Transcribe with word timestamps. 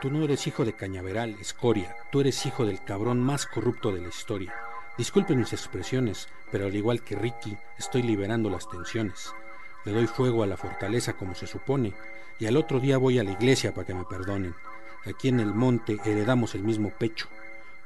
Tú 0.00 0.12
no 0.12 0.22
eres 0.22 0.46
hijo 0.46 0.64
de 0.64 0.74
Cañaveral, 0.74 1.36
escoria. 1.40 1.96
Tú 2.12 2.20
eres 2.20 2.46
hijo 2.46 2.64
del 2.64 2.84
cabrón 2.84 3.20
más 3.20 3.46
corrupto 3.46 3.90
de 3.90 4.00
la 4.00 4.08
historia. 4.08 4.54
Disculpen 4.96 5.40
mis 5.40 5.52
expresiones, 5.52 6.28
pero 6.52 6.66
al 6.66 6.76
igual 6.76 7.02
que 7.02 7.16
Ricky, 7.16 7.56
estoy 7.78 8.02
liberando 8.02 8.48
las 8.48 8.68
tensiones. 8.68 9.32
Le 9.84 9.90
doy 9.90 10.06
fuego 10.06 10.44
a 10.44 10.46
la 10.46 10.56
fortaleza 10.56 11.14
como 11.14 11.34
se 11.34 11.48
supone, 11.48 11.94
y 12.38 12.46
al 12.46 12.56
otro 12.56 12.78
día 12.78 12.96
voy 12.96 13.18
a 13.18 13.24
la 13.24 13.32
iglesia 13.32 13.74
para 13.74 13.88
que 13.88 13.94
me 13.94 14.04
perdonen. 14.04 14.54
Aquí 15.04 15.28
en 15.28 15.40
el 15.40 15.52
monte 15.52 15.98
heredamos 16.04 16.54
el 16.54 16.62
mismo 16.62 16.90
pecho. 16.90 17.26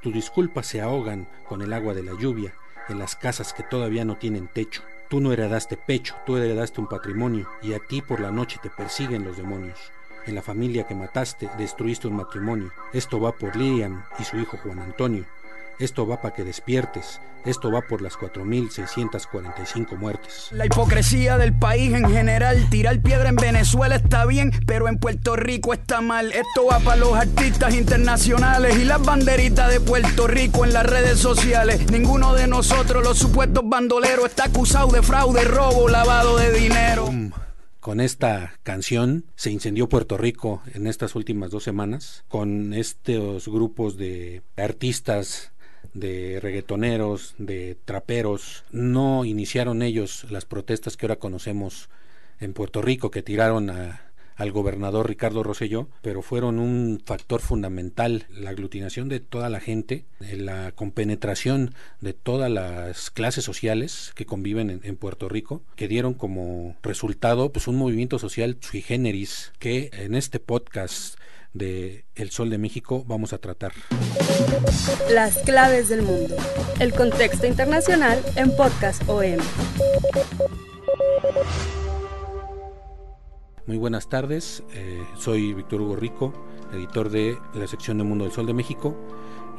Tus 0.02 0.12
disculpas 0.12 0.66
se 0.66 0.82
ahogan 0.82 1.26
con 1.48 1.62
el 1.62 1.72
agua 1.72 1.94
de 1.94 2.02
la 2.02 2.12
lluvia 2.12 2.52
en 2.90 2.98
las 2.98 3.16
casas 3.16 3.54
que 3.54 3.62
todavía 3.62 4.04
no 4.04 4.16
tienen 4.16 4.48
techo. 4.48 4.82
Tú 5.08 5.20
no 5.20 5.32
heredaste 5.32 5.78
pecho, 5.78 6.14
tú 6.26 6.36
heredaste 6.36 6.78
un 6.78 6.88
patrimonio, 6.88 7.48
y 7.62 7.72
a 7.72 7.78
ti 7.78 8.02
por 8.02 8.20
la 8.20 8.30
noche 8.30 8.58
te 8.62 8.68
persiguen 8.68 9.24
los 9.24 9.38
demonios. 9.38 9.78
En 10.26 10.34
la 10.34 10.42
familia 10.42 10.86
que 10.86 10.94
mataste 10.94 11.50
destruiste 11.58 12.06
un 12.06 12.16
matrimonio. 12.16 12.70
Esto 12.92 13.20
va 13.20 13.32
por 13.32 13.56
Lilian 13.56 14.04
y 14.18 14.24
su 14.24 14.38
hijo 14.38 14.56
Juan 14.62 14.78
Antonio. 14.78 15.24
Esto 15.78 16.06
va 16.06 16.20
para 16.20 16.34
que 16.34 16.44
despiertes. 16.44 17.20
Esto 17.44 17.72
va 17.72 17.80
por 17.80 18.02
las 18.02 18.16
4.645 18.16 19.96
muertes. 19.96 20.50
La 20.52 20.66
hipocresía 20.66 21.38
del 21.38 21.52
país 21.52 21.92
en 21.92 22.08
general. 22.08 22.68
Tirar 22.70 23.00
piedra 23.00 23.28
en 23.28 23.34
Venezuela 23.34 23.96
está 23.96 24.24
bien, 24.26 24.52
pero 24.64 24.86
en 24.86 24.98
Puerto 24.98 25.34
Rico 25.34 25.72
está 25.72 26.00
mal. 26.00 26.30
Esto 26.30 26.66
va 26.70 26.78
para 26.78 26.98
los 26.98 27.14
artistas 27.14 27.74
internacionales 27.74 28.76
y 28.78 28.84
las 28.84 29.02
banderitas 29.02 29.72
de 29.72 29.80
Puerto 29.80 30.28
Rico 30.28 30.64
en 30.64 30.72
las 30.72 30.86
redes 30.86 31.18
sociales. 31.18 31.90
Ninguno 31.90 32.32
de 32.34 32.46
nosotros, 32.46 33.02
los 33.02 33.18
supuestos 33.18 33.68
bandoleros, 33.68 34.26
está 34.26 34.44
acusado 34.44 34.86
de 34.92 35.02
fraude, 35.02 35.42
robo, 35.42 35.88
lavado 35.88 36.36
de 36.36 36.52
dinero. 36.52 37.10
Con 37.82 38.00
esta 38.00 38.60
canción 38.62 39.24
se 39.34 39.50
incendió 39.50 39.88
Puerto 39.88 40.16
Rico 40.16 40.62
en 40.72 40.86
estas 40.86 41.16
últimas 41.16 41.50
dos 41.50 41.64
semanas, 41.64 42.24
con 42.28 42.74
estos 42.74 43.48
grupos 43.48 43.96
de 43.96 44.42
artistas, 44.56 45.50
de 45.92 46.38
reggaetoneros, 46.40 47.34
de 47.38 47.76
traperos. 47.84 48.62
No 48.70 49.24
iniciaron 49.24 49.82
ellos 49.82 50.30
las 50.30 50.44
protestas 50.44 50.96
que 50.96 51.06
ahora 51.06 51.18
conocemos 51.18 51.90
en 52.38 52.52
Puerto 52.52 52.82
Rico, 52.82 53.10
que 53.10 53.24
tiraron 53.24 53.68
a, 53.68 54.11
al 54.42 54.50
gobernador 54.50 55.08
Ricardo 55.08 55.44
Rosselló, 55.44 55.88
pero 56.02 56.20
fueron 56.20 56.58
un 56.58 57.00
factor 57.04 57.40
fundamental, 57.40 58.26
la 58.28 58.50
aglutinación 58.50 59.08
de 59.08 59.20
toda 59.20 59.48
la 59.48 59.60
gente, 59.60 60.04
la 60.18 60.72
compenetración 60.72 61.74
de 62.00 62.12
todas 62.12 62.50
las 62.50 63.10
clases 63.10 63.44
sociales 63.44 64.10
que 64.16 64.26
conviven 64.26 64.70
en, 64.70 64.80
en, 64.82 64.96
Puerto 64.96 65.28
Rico, 65.28 65.62
que 65.76 65.86
dieron 65.86 66.14
como 66.14 66.76
resultado 66.82 67.52
pues 67.52 67.68
un 67.68 67.76
movimiento 67.76 68.18
social 68.18 68.56
sui 68.60 68.82
generis 68.82 69.52
que 69.60 69.90
en 69.92 70.16
este 70.16 70.40
podcast 70.40 71.16
de 71.54 72.04
El 72.16 72.30
Sol 72.30 72.50
de 72.50 72.58
México 72.58 73.04
vamos 73.06 73.32
a 73.32 73.38
tratar. 73.38 73.72
Las 75.08 75.38
claves 75.38 75.88
del 75.88 76.02
mundo. 76.02 76.34
El 76.80 76.92
contexto 76.92 77.46
internacional 77.46 78.20
en 78.34 78.56
Podcast 78.56 79.08
OM. 79.08 79.38
Muy 83.64 83.76
buenas 83.76 84.08
tardes, 84.08 84.64
eh, 84.74 85.06
soy 85.16 85.54
Víctor 85.54 85.82
Hugo 85.82 85.94
Rico, 85.94 86.32
editor 86.72 87.10
de 87.10 87.38
la 87.54 87.68
sección 87.68 87.96
de 87.96 88.02
Mundo 88.02 88.24
del 88.24 88.32
Sol 88.32 88.44
de 88.44 88.54
México 88.54 88.96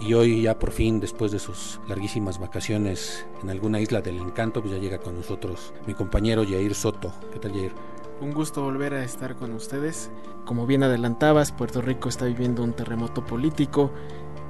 y 0.01 0.13
hoy 0.13 0.41
ya 0.41 0.59
por 0.59 0.71
fin, 0.71 0.99
después 0.99 1.31
de 1.31 1.39
sus 1.39 1.79
larguísimas 1.87 2.37
vacaciones 2.37 3.25
en 3.41 3.49
alguna 3.49 3.79
isla 3.79 4.01
del 4.01 4.17
encanto, 4.17 4.59
pues 4.59 4.73
ya 4.73 4.79
llega 4.81 4.97
con 4.97 5.15
nosotros 5.15 5.73
mi 5.87 5.93
compañero 5.93 6.43
Yair 6.43 6.75
Soto. 6.75 7.13
¿Qué 7.31 7.39
tal 7.39 7.53
Yair? 7.53 7.71
Un 8.19 8.33
gusto 8.33 8.61
volver 8.61 8.93
a 8.93 9.05
estar 9.05 9.37
con 9.37 9.53
ustedes. 9.53 10.11
Como 10.43 10.67
bien 10.67 10.83
adelantabas, 10.83 11.53
Puerto 11.53 11.81
Rico 11.81 12.09
está 12.09 12.25
viviendo 12.25 12.61
un 12.61 12.73
terremoto 12.73 13.25
político 13.25 13.89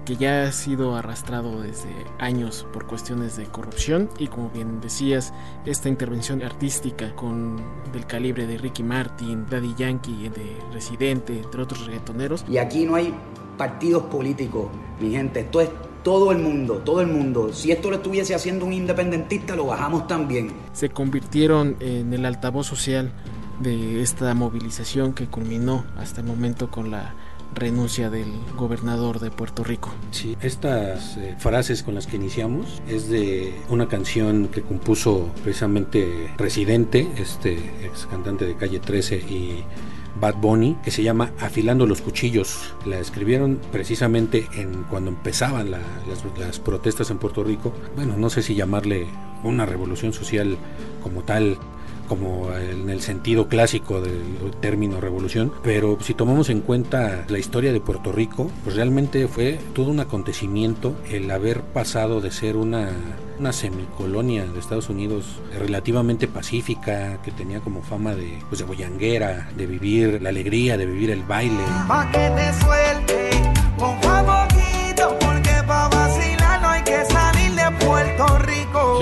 que 0.06 0.16
ya 0.16 0.44
ha 0.44 0.52
sido 0.52 0.96
arrastrado 0.96 1.62
desde 1.62 1.90
años 2.20 2.68
por 2.74 2.86
cuestiones 2.86 3.38
de 3.38 3.46
corrupción 3.46 4.10
y 4.20 4.28
como 4.28 4.50
bien 4.50 4.82
decías, 4.82 5.34
esta 5.66 5.90
intervención 5.90 6.44
artística 6.44 7.16
con 7.16 7.62
del 7.92 8.06
calibre 8.06 8.48
de 8.48 8.58
Ricky 8.58 8.84
Martin, 8.84 9.46
Daddy 9.50 9.76
Yankee, 9.78 10.30
de 10.30 10.58
Residente, 10.74 11.40
entre 11.40 11.62
otros 11.62 11.86
reggaetoneros. 11.86 12.44
Y 12.50 12.58
aquí 12.58 12.86
no 12.86 12.96
hay 12.96 13.14
partidos 13.58 14.04
políticos, 14.04 14.68
mi 15.00 15.12
gente, 15.12 15.42
esto 15.42 15.62
es 15.62 15.70
todo 16.04 16.32
el 16.32 16.40
mundo, 16.40 16.82
todo 16.84 17.02
el 17.02 17.08
mundo. 17.08 17.54
Si 17.54 17.72
esto 17.72 17.90
lo 17.90 17.98
estuviese 17.98 18.36
haciendo 18.36 18.66
un 18.66 18.74
independentista, 18.74 19.56
lo 19.56 19.68
bajamos 19.68 20.08
también. 20.08 20.52
Se 20.74 20.90
convirtieron 20.90 21.78
en 21.80 22.14
el 22.14 22.26
altavoz 22.26 22.68
social 22.68 23.12
de 23.62 24.02
esta 24.02 24.34
movilización 24.34 25.14
que 25.14 25.28
culminó 25.28 25.86
hasta 25.98 26.22
el 26.22 26.28
momento 26.28 26.70
con 26.70 26.92
la 26.92 27.14
renuncia 27.56 28.10
del 28.10 28.28
gobernador 28.56 29.20
de 29.20 29.32
Puerto 29.32 29.64
Rico. 29.64 29.94
Sí, 30.12 30.38
estas 30.42 31.18
eh, 31.18 31.36
frases 31.38 31.84
con 31.84 31.96
las 31.96 32.08
que 32.08 32.16
iniciamos 32.16 32.82
es 32.88 33.10
de 33.10 33.54
una 33.70 33.88
canción 33.88 34.48
que 34.48 34.62
compuso 34.62 35.30
precisamente 35.44 36.32
Residente, 36.38 37.08
este 37.18 37.54
ex 37.84 38.08
cantante 38.10 38.46
de 38.46 38.56
Calle 38.56 38.80
13 38.80 39.16
y 39.18 39.64
Bad 40.20 40.36
Bunny, 40.36 40.78
que 40.84 40.92
se 40.92 41.04
llama 41.04 41.32
Afilando 41.40 41.86
los 41.86 42.02
Cuchillos. 42.02 42.76
La 42.86 43.00
escribieron 43.00 43.60
precisamente 43.72 44.48
en 44.56 44.84
cuando 44.84 45.10
empezaban 45.10 45.72
la, 45.72 45.80
las, 46.08 46.24
las 46.38 46.60
protestas 46.60 47.10
en 47.10 47.18
Puerto 47.18 47.44
Rico. 47.44 47.74
Bueno, 47.96 48.16
no 48.18 48.30
sé 48.30 48.42
si 48.42 48.56
llamarle 48.56 49.08
una 49.44 49.66
revolución 49.66 50.14
social 50.14 50.58
como 51.02 51.24
tal 51.24 51.58
como 52.08 52.54
en 52.56 52.90
el 52.90 53.02
sentido 53.02 53.48
clásico 53.48 54.02
del 54.02 54.52
término 54.62 55.00
revolución, 55.00 55.52
pero 55.64 55.98
si 56.02 56.14
tomamos 56.14 56.50
en 56.50 56.62
cuenta 56.62 57.26
la 57.28 57.40
historia 57.40 57.74
de 57.74 57.82
Puerto 57.82 58.12
Rico, 58.12 58.52
pues 58.64 58.76
realmente 58.76 59.28
fue 59.28 59.60
todo 59.74 59.90
un 59.90 60.00
acontecimiento 60.00 60.96
el 61.10 61.30
haber 61.32 61.62
pasado 61.62 62.22
de 62.22 62.32
ser 62.32 62.56
una 62.56 62.92
una 63.40 63.52
semicolonia 63.52 64.46
de 64.46 64.60
Estados 64.60 64.90
Unidos 64.90 65.42
relativamente 65.58 66.28
pacífica, 66.28 67.22
que 67.24 67.32
tenía 67.32 67.60
como 67.60 67.82
fama 67.82 68.16
de, 68.16 68.40
pues, 68.50 68.60
de 68.60 68.66
boyanguera, 68.66 69.50
de 69.56 69.66
vivir 69.66 70.22
la 70.22 70.30
alegría, 70.30 70.78
de 70.78 70.86
vivir 70.86 71.12
el 71.12 71.24
baile. 71.24 71.64
Pa 71.88 72.10
que 72.12 72.30
te 72.30 72.54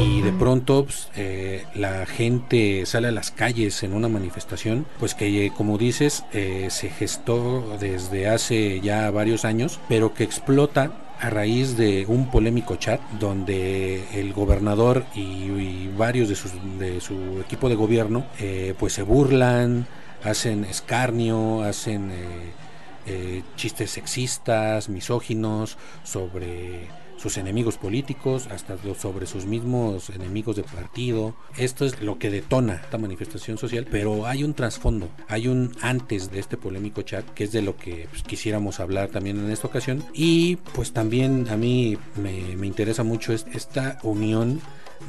Y 0.02 0.22
de 0.22 0.32
pronto 0.34 0.86
pues, 0.86 1.10
eh, 1.16 1.66
la 1.76 2.06
gente 2.06 2.86
sale 2.86 3.10
a 3.10 3.12
las 3.12 3.30
calles 3.30 3.84
en 3.84 3.94
una 3.94 4.08
manifestación, 4.08 4.88
pues 5.00 5.14
que 5.14 5.46
eh, 5.46 5.52
como 5.56 5.78
dices 5.78 6.24
eh, 6.34 6.68
se 6.72 6.90
gestó 6.90 7.78
desde 7.80 8.28
hace 8.28 8.82
ya 8.82 9.12
varios 9.12 9.46
años, 9.46 9.80
pero 9.88 10.14
que 10.14 10.24
explota 10.24 10.92
a 11.20 11.30
raíz 11.30 11.78
de 11.78 12.06
un 12.08 12.32
polémico 12.32 12.78
chat 12.78 13.00
donde 13.20 14.04
el 14.20 14.34
gobernador 14.34 15.06
y, 15.14 15.88
varios 15.96 16.30
de, 16.30 16.36
sus, 16.36 16.52
de, 16.80 17.00
su 17.00 17.40
equipo 17.40 17.70
de 17.70 17.76
gobierno 17.76 18.26
eh, 18.40 18.74
pues 18.80 18.94
se 18.94 19.04
burlan, 19.04 19.86
hacen 20.24 20.66
escarnio, 20.66 21.62
hacen 21.62 22.12
eh, 23.08 23.44
chistes 23.56 23.92
sexistas, 23.92 24.88
misóginos 24.88 25.78
sobre 26.04 26.88
sus 27.22 27.38
enemigos 27.38 27.78
políticos, 27.78 28.48
hasta 28.52 28.78
sobre 29.00 29.28
sus 29.28 29.46
mismos 29.46 30.10
enemigos 30.10 30.56
de 30.56 30.64
partido. 30.64 31.36
Esto 31.58 31.86
es 31.86 32.02
lo 32.02 32.18
que 32.18 32.32
detona 32.32 32.76
esta 32.76 32.98
manifestación 32.98 33.58
social, 33.58 33.88
pero 33.90 34.26
hay 34.26 34.44
un 34.44 34.54
trasfondo, 34.54 35.10
hay 35.28 35.48
un 35.48 35.76
antes 35.82 36.32
de 36.32 36.40
este 36.40 36.58
polémico 36.58 37.04
chat, 37.04 37.26
que 37.34 37.44
es 37.44 37.52
de 37.52 37.62
lo 37.62 37.78
que 37.78 38.08
pues, 38.10 38.24
quisiéramos 38.24 38.80
hablar 38.80 39.10
también 39.10 39.38
en 39.38 39.52
esta 39.52 39.68
ocasión. 39.68 40.04
Y 40.14 40.56
pues 40.74 40.94
también 40.94 41.48
a 41.50 41.58
mí 41.58 41.98
me, 42.16 42.56
me 42.56 42.68
interesa 42.68 43.04
mucho 43.04 43.34
esta 43.34 44.00
unión 44.02 44.60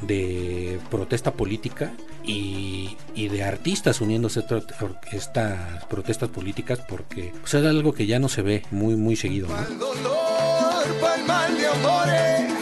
de 0.01 0.79
protesta 0.89 1.33
política 1.33 1.93
y, 2.23 2.97
y, 3.15 3.27
de 3.27 3.43
artistas 3.43 4.01
uniéndose 4.01 4.39
a 4.39 5.15
estas 5.15 5.85
protestas 5.85 6.29
políticas 6.29 6.79
porque 6.87 7.31
pues, 7.41 7.53
es 7.53 7.65
algo 7.65 7.93
que 7.93 8.07
ya 8.07 8.17
no 8.17 8.27
se 8.27 8.41
ve 8.41 8.63
muy 8.71 8.95
muy 8.95 9.15
seguido. 9.15 9.47
¿no? 9.49 10.32
Pa'l 11.01 11.23
mal 11.25 11.57
de 11.57 11.67
amores, 11.67 12.53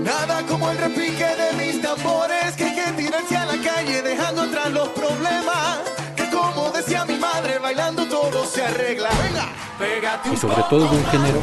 nada 0.00 0.42
como 0.48 0.70
el 0.70 0.78
repique 0.78 1.24
de 1.24 1.52
mis 1.58 1.82
tambores 1.82 2.56
que 2.56 2.64
hay 2.64 2.74
que 2.74 2.92
tirarse 3.02 3.36
a 3.36 3.46
la 3.46 3.56
calle 3.62 4.02
dejando 4.02 4.42
atrás 4.42 4.70
los 4.70 4.88
problemas, 4.88 5.78
que 6.16 6.30
como 6.30 6.70
decía 6.70 7.04
mi 7.04 7.18
madre, 7.18 7.58
bailando 7.58 8.06
todo 8.06 8.46
se 8.46 8.62
arregla. 8.64 9.10
Venga, 9.22 9.48
pégate 9.78 10.28
un 10.30 10.34
y 10.34 10.38
sobre 10.38 10.62
todo 10.70 10.88
de 10.88 10.96
un 10.96 11.06
género 11.06 11.42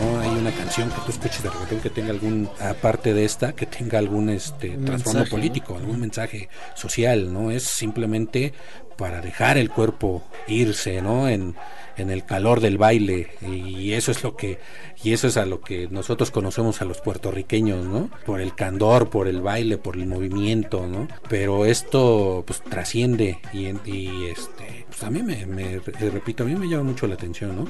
No 0.00 0.20
hay 0.20 0.30
una 0.30 0.50
canción 0.52 0.90
que 0.90 1.00
tú 1.04 1.12
escuches 1.12 1.42
de 1.42 1.50
reggaetón 1.50 1.80
que 1.80 1.90
tenga 1.90 2.10
algún, 2.10 2.48
aparte 2.60 3.14
de 3.14 3.24
esta, 3.24 3.52
que 3.54 3.66
tenga 3.66 3.98
algún 3.98 4.28
este 4.30 4.70
trasfondo 4.84 5.20
político, 5.30 5.76
algún 5.76 6.00
mensaje 6.00 6.48
social, 6.74 7.32
¿no? 7.32 7.50
Es 7.50 7.62
simplemente 7.64 8.52
para 8.96 9.20
dejar 9.20 9.58
el 9.58 9.70
cuerpo 9.70 10.24
irse, 10.48 11.00
¿no? 11.02 11.28
En, 11.28 11.54
en 11.98 12.10
el 12.10 12.24
calor 12.24 12.60
del 12.60 12.76
baile 12.78 13.28
y 13.42 13.92
eso 13.92 14.10
es 14.10 14.22
lo 14.22 14.36
que 14.36 14.58
y 15.02 15.12
eso 15.12 15.28
es 15.28 15.36
a 15.36 15.46
lo 15.46 15.60
que 15.60 15.88
nosotros 15.90 16.30
conocemos 16.30 16.80
a 16.82 16.84
los 16.84 17.00
puertorriqueños, 17.00 17.84
¿no? 17.86 18.10
Por 18.26 18.40
el 18.40 18.54
candor, 18.54 19.08
por 19.10 19.28
el 19.28 19.40
baile, 19.42 19.78
por 19.78 19.96
el 19.96 20.06
movimiento, 20.06 20.86
¿no? 20.86 21.08
Pero 21.28 21.64
esto 21.66 22.42
pues 22.46 22.62
trasciende 22.62 23.38
y, 23.52 23.66
y 23.88 24.26
este 24.30 24.84
pues 24.88 25.02
a 25.04 25.10
mí 25.10 25.22
me, 25.22 25.46
me- 25.46 25.78
repito, 26.10 26.42
a 26.42 26.46
mí 26.46 26.54
me 26.54 26.68
llama 26.68 26.84
mucho 26.84 27.06
la 27.06 27.14
atención, 27.14 27.54
¿no? 27.56 27.68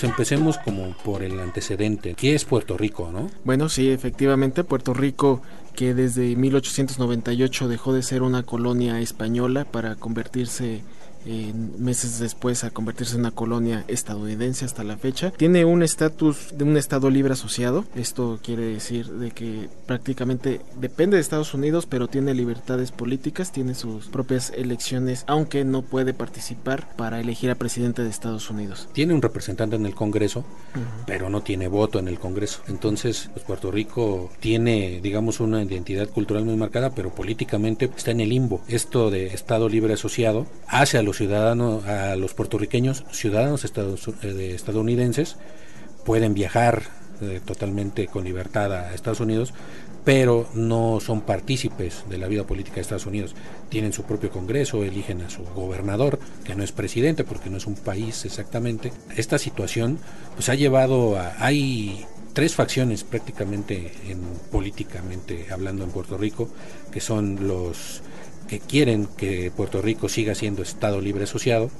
Pues 0.00 0.12
empecemos 0.12 0.56
como 0.56 0.96
por 1.04 1.22
el 1.22 1.38
antecedente. 1.40 2.14
¿Qué 2.14 2.34
es 2.34 2.46
Puerto 2.46 2.78
Rico, 2.78 3.10
no? 3.12 3.30
Bueno, 3.44 3.68
sí, 3.68 3.90
efectivamente, 3.90 4.64
Puerto 4.64 4.94
Rico, 4.94 5.42
que 5.76 5.92
desde 5.92 6.36
1898 6.36 7.68
dejó 7.68 7.92
de 7.92 8.02
ser 8.02 8.22
una 8.22 8.42
colonia 8.42 8.98
española 9.00 9.66
para 9.66 9.96
convertirse 9.96 10.76
en 10.76 10.80
meses 11.24 12.18
después 12.18 12.64
a 12.64 12.70
convertirse 12.70 13.14
en 13.14 13.20
una 13.20 13.30
colonia 13.30 13.84
estadounidense 13.88 14.64
hasta 14.64 14.84
la 14.84 14.96
fecha. 14.96 15.30
Tiene 15.30 15.64
un 15.64 15.82
estatus 15.82 16.56
de 16.56 16.64
un 16.64 16.76
estado 16.76 17.10
libre 17.10 17.32
asociado. 17.32 17.84
Esto 17.94 18.38
quiere 18.42 18.64
decir 18.64 19.06
de 19.06 19.30
que 19.30 19.68
prácticamente 19.86 20.60
depende 20.76 21.16
de 21.16 21.20
Estados 21.20 21.54
Unidos, 21.54 21.86
pero 21.86 22.08
tiene 22.08 22.34
libertades 22.34 22.92
políticas, 22.92 23.52
tiene 23.52 23.74
sus 23.74 24.06
propias 24.06 24.52
elecciones, 24.56 25.24
aunque 25.26 25.64
no 25.64 25.82
puede 25.82 26.14
participar 26.14 26.94
para 26.96 27.20
elegir 27.20 27.50
a 27.50 27.54
presidente 27.54 28.02
de 28.02 28.10
Estados 28.10 28.50
Unidos. 28.50 28.88
Tiene 28.92 29.14
un 29.14 29.22
representante 29.22 29.76
en 29.76 29.86
el 29.86 29.94
Congreso, 29.94 30.44
pero 31.06 31.30
no 31.30 31.42
tiene 31.42 31.68
voto 31.68 31.98
en 31.98 32.08
el 32.08 32.18
Congreso. 32.18 32.62
Entonces, 32.68 33.30
pues 33.32 33.44
Puerto 33.44 33.70
Rico 33.70 34.30
tiene, 34.40 35.00
digamos, 35.02 35.40
una 35.40 35.62
identidad 35.62 36.08
cultural 36.08 36.44
muy 36.44 36.56
marcada, 36.56 36.90
pero 36.94 37.14
políticamente 37.14 37.90
está 37.96 38.10
en 38.10 38.20
el 38.20 38.30
limbo. 38.30 38.62
Esto 38.68 39.10
de 39.10 39.26
Estado 39.28 39.68
libre 39.68 39.94
asociado 39.94 40.46
hace 40.66 40.98
a 40.98 41.02
los 41.10 41.16
ciudadanos, 41.16 41.84
a 41.86 42.14
los 42.14 42.34
puertorriqueños, 42.34 43.04
ciudadanos 43.10 43.64
eh, 43.64 44.26
de 44.28 44.54
estadounidenses, 44.54 45.36
pueden 46.04 46.34
viajar 46.34 46.84
eh, 47.20 47.40
totalmente 47.44 48.06
con 48.06 48.22
libertad 48.22 48.72
a 48.72 48.94
Estados 48.94 49.18
Unidos, 49.18 49.52
pero 50.04 50.48
no 50.54 51.00
son 51.00 51.22
partícipes 51.22 52.04
de 52.08 52.16
la 52.16 52.28
vida 52.28 52.44
política 52.44 52.76
de 52.76 52.82
Estados 52.82 53.06
Unidos. 53.06 53.34
Tienen 53.70 53.92
su 53.92 54.04
propio 54.04 54.30
Congreso, 54.30 54.84
eligen 54.84 55.20
a 55.22 55.30
su 55.30 55.42
gobernador, 55.42 56.20
que 56.44 56.54
no 56.54 56.62
es 56.62 56.70
presidente 56.70 57.24
porque 57.24 57.50
no 57.50 57.56
es 57.56 57.66
un 57.66 57.74
país 57.74 58.24
exactamente. 58.24 58.92
Esta 59.16 59.36
situación 59.38 59.98
pues 60.36 60.48
ha 60.48 60.54
llevado 60.54 61.18
a... 61.18 61.34
Hay 61.44 62.06
tres 62.34 62.54
facciones 62.54 63.02
prácticamente 63.02 63.92
en, 64.08 64.20
políticamente 64.52 65.48
hablando 65.50 65.82
en 65.82 65.90
Puerto 65.90 66.16
Rico, 66.16 66.48
que 66.92 67.00
son 67.00 67.48
los 67.48 68.00
que 68.50 68.58
quieren 68.58 69.06
que 69.06 69.52
Puerto 69.56 69.80
Rico 69.80 70.08
siga 70.08 70.34
siendo 70.34 70.62
Estado 70.62 71.00
libre 71.00 71.22
asociado, 71.22 71.70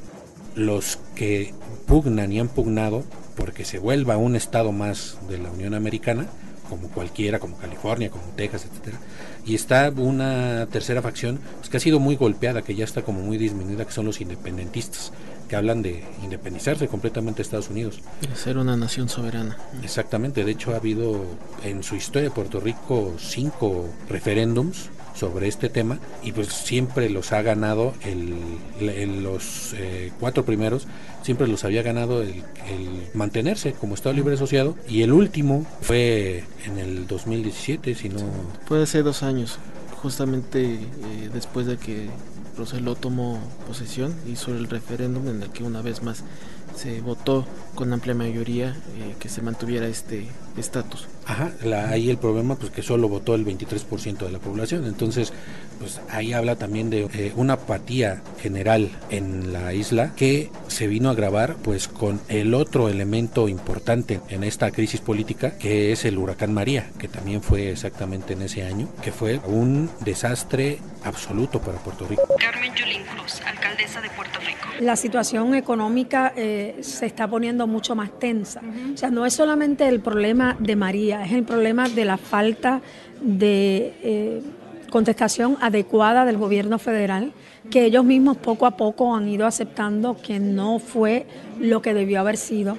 los 0.54 1.00
que 1.16 1.52
pugnan 1.88 2.32
y 2.32 2.38
han 2.38 2.48
pugnado 2.48 3.02
porque 3.36 3.64
se 3.64 3.80
vuelva 3.80 4.16
un 4.16 4.36
estado 4.36 4.70
más 4.70 5.18
de 5.28 5.38
la 5.38 5.50
Unión 5.50 5.74
Americana, 5.74 6.28
como 6.68 6.86
cualquiera, 6.88 7.40
como 7.40 7.56
California, 7.56 8.08
como 8.08 8.22
Texas, 8.36 8.66
etcétera. 8.70 9.00
Y 9.44 9.56
está 9.56 9.90
una 9.96 10.68
tercera 10.70 11.02
facción 11.02 11.40
pues, 11.56 11.68
que 11.68 11.78
ha 11.78 11.80
sido 11.80 11.98
muy 11.98 12.14
golpeada, 12.14 12.62
que 12.62 12.76
ya 12.76 12.84
está 12.84 13.02
como 13.02 13.20
muy 13.20 13.36
disminuida, 13.36 13.84
que 13.84 13.92
son 13.92 14.06
los 14.06 14.20
independentistas, 14.20 15.12
que 15.48 15.56
hablan 15.56 15.82
de 15.82 16.04
independizarse 16.22 16.86
completamente 16.86 17.38
de 17.38 17.42
Estados 17.42 17.68
Unidos. 17.68 18.00
De 18.20 18.36
ser 18.36 18.58
una 18.58 18.76
nación 18.76 19.08
soberana. 19.08 19.58
Exactamente, 19.82 20.44
de 20.44 20.52
hecho 20.52 20.72
ha 20.72 20.76
habido 20.76 21.24
en 21.64 21.82
su 21.82 21.96
historia 21.96 22.28
de 22.28 22.34
Puerto 22.34 22.60
Rico 22.60 23.14
cinco 23.18 23.88
referéndums 24.08 24.90
sobre 25.14 25.48
este 25.48 25.68
tema 25.68 25.98
y 26.22 26.32
pues 26.32 26.48
siempre 26.48 27.10
los 27.10 27.32
ha 27.32 27.42
ganado 27.42 27.94
el, 28.04 29.22
los 29.22 29.74
eh, 29.74 30.12
cuatro 30.18 30.44
primeros 30.44 30.86
siempre 31.22 31.46
los 31.46 31.64
había 31.64 31.82
ganado 31.82 32.22
el, 32.22 32.42
mantenerse 33.14 33.72
como 33.72 33.94
Estado 33.94 34.14
libre 34.14 34.34
asociado 34.34 34.76
y 34.88 35.02
el 35.02 35.12
último 35.12 35.66
fue 35.82 36.44
en 36.66 36.78
el 36.78 37.06
2017 37.06 37.94
si 37.94 38.08
no 38.08 38.18
Fue 38.66 38.82
hace 38.82 39.02
dos 39.02 39.22
años, 39.22 39.58
justamente 40.02 40.74
eh, 40.74 41.30
después 41.32 41.66
de 41.66 41.76
que 41.76 42.08
Roseló 42.56 42.94
tomó 42.94 43.40
posesión, 43.66 44.14
hizo 44.30 44.52
el 44.52 44.68
referéndum 44.68 45.28
en 45.28 45.42
el 45.42 45.50
que 45.50 45.64
una 45.64 45.82
vez 45.82 46.02
más 46.02 46.24
se 46.76 47.00
votó 47.00 47.46
con 47.74 47.92
amplia 47.92 48.14
mayoría 48.14 48.70
eh, 48.98 49.14
que 49.18 49.28
se 49.28 49.42
mantuviera 49.42 49.86
este 49.86 50.26
estatus. 50.56 51.06
Ajá, 51.26 51.52
la- 51.62 51.88
ahí 51.90 52.10
el 52.10 52.18
problema 52.18 52.56
pues 52.56 52.70
que 52.72 52.82
solo 52.82 53.08
votó 53.08 53.34
el 53.34 53.44
23% 53.46 54.18
de 54.18 54.30
la 54.32 54.38
población, 54.40 54.84
entonces 54.86 55.32
pues 55.78 56.00
ahí 56.10 56.32
habla 56.32 56.56
también 56.56 56.90
de 56.90 57.08
eh, 57.14 57.32
una 57.36 57.54
apatía 57.54 58.22
general 58.40 58.90
en 59.10 59.52
la 59.52 59.72
isla 59.72 60.12
que 60.16 60.50
se 60.66 60.88
vino 60.88 61.08
a 61.08 61.12
agravar 61.12 61.54
pues 61.62 61.88
con 61.88 62.20
el 62.28 62.52
otro 62.54 62.88
elemento 62.88 63.48
importante 63.48 64.20
en 64.28 64.42
esta 64.44 64.70
crisis 64.72 65.00
política 65.00 65.56
que 65.56 65.92
es 65.92 66.04
el 66.04 66.18
huracán 66.18 66.52
María, 66.52 66.90
que 66.98 67.08
también 67.08 67.42
fue 67.42 67.70
exactamente 67.70 68.32
en 68.34 68.42
ese 68.42 68.64
año, 68.64 68.88
que 69.02 69.12
fue 69.12 69.38
un 69.46 69.88
desastre 70.04 70.78
absoluto 71.04 71.60
para 71.60 71.78
Puerto 71.78 72.06
Rico. 72.06 72.22
Carmen 72.38 72.72
Yulín 72.74 73.02
Cruz, 73.14 73.40
alcaldesa 73.46 74.00
de 74.00 74.10
Puerto 74.10 74.38
Rico. 74.40 74.58
La 74.80 74.96
situación 74.96 75.54
económica 75.54 76.32
eh, 76.36 76.59
se 76.80 77.06
está 77.06 77.28
poniendo 77.28 77.66
mucho 77.66 77.94
más 77.94 78.10
tensa. 78.18 78.60
O 78.94 78.96
sea, 78.96 79.10
no 79.10 79.26
es 79.26 79.34
solamente 79.34 79.88
el 79.88 80.00
problema 80.00 80.56
de 80.58 80.76
María, 80.76 81.24
es 81.24 81.32
el 81.32 81.44
problema 81.44 81.88
de 81.88 82.04
la 82.04 82.16
falta 82.16 82.80
de 83.20 83.94
eh, 84.02 84.42
contestación 84.90 85.56
adecuada 85.60 86.24
del 86.24 86.36
gobierno 86.36 86.78
federal, 86.78 87.32
que 87.70 87.84
ellos 87.84 88.04
mismos 88.04 88.36
poco 88.36 88.66
a 88.66 88.76
poco 88.76 89.14
han 89.14 89.28
ido 89.28 89.46
aceptando 89.46 90.16
que 90.16 90.40
no 90.40 90.78
fue 90.78 91.26
lo 91.58 91.80
que 91.82 91.94
debió 91.94 92.20
haber 92.20 92.36
sido. 92.36 92.76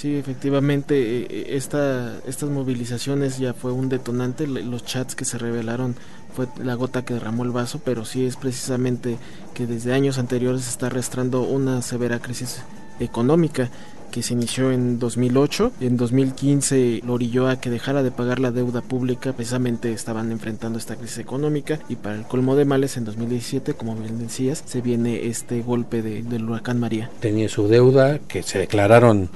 Sí, 0.00 0.16
efectivamente, 0.16 0.94
eh, 0.94 1.26
eh, 1.28 1.46
esta, 1.50 2.20
estas 2.26 2.48
movilizaciones 2.48 3.38
ya 3.38 3.52
fue 3.52 3.70
un 3.70 3.90
detonante, 3.90 4.46
los 4.46 4.82
chats 4.82 5.14
que 5.14 5.26
se 5.26 5.36
revelaron 5.36 5.94
fue 6.34 6.48
la 6.64 6.72
gota 6.72 7.04
que 7.04 7.12
derramó 7.12 7.44
el 7.44 7.50
vaso, 7.50 7.82
pero 7.84 8.06
sí 8.06 8.24
es 8.24 8.36
precisamente 8.36 9.18
que 9.52 9.66
desde 9.66 9.92
años 9.92 10.16
anteriores 10.16 10.62
se 10.62 10.70
está 10.70 10.86
arrastrando 10.86 11.42
una 11.42 11.82
severa 11.82 12.18
crisis 12.18 12.62
económica 12.98 13.68
que 14.10 14.22
se 14.22 14.34
inició 14.34 14.72
en 14.72 14.98
2008, 14.98 15.72
en 15.80 15.96
2015 15.96 17.00
lo 17.06 17.14
orilló 17.14 17.48
a 17.48 17.60
que 17.60 17.70
dejara 17.70 18.02
de 18.02 18.10
pagar 18.10 18.38
la 18.40 18.50
deuda 18.50 18.80
pública, 18.82 19.32
precisamente 19.32 19.92
estaban 19.92 20.32
enfrentando 20.32 20.78
esta 20.78 20.96
crisis 20.96 21.18
económica 21.18 21.78
y 21.88 21.96
para 21.96 22.16
el 22.16 22.22
colmo 22.24 22.56
de 22.56 22.64
males 22.64 22.96
en 22.96 23.04
2017, 23.04 23.74
como 23.74 23.94
bien 23.96 24.18
decías, 24.18 24.62
se 24.66 24.80
viene 24.80 25.26
este 25.26 25.62
golpe 25.62 26.02
de- 26.02 26.22
del 26.22 26.48
huracán 26.48 26.78
María. 26.80 27.10
tenía 27.20 27.48
su 27.48 27.68
deuda 27.68 28.18
que 28.18 28.42
se 28.42 28.58
declararon 28.58 29.28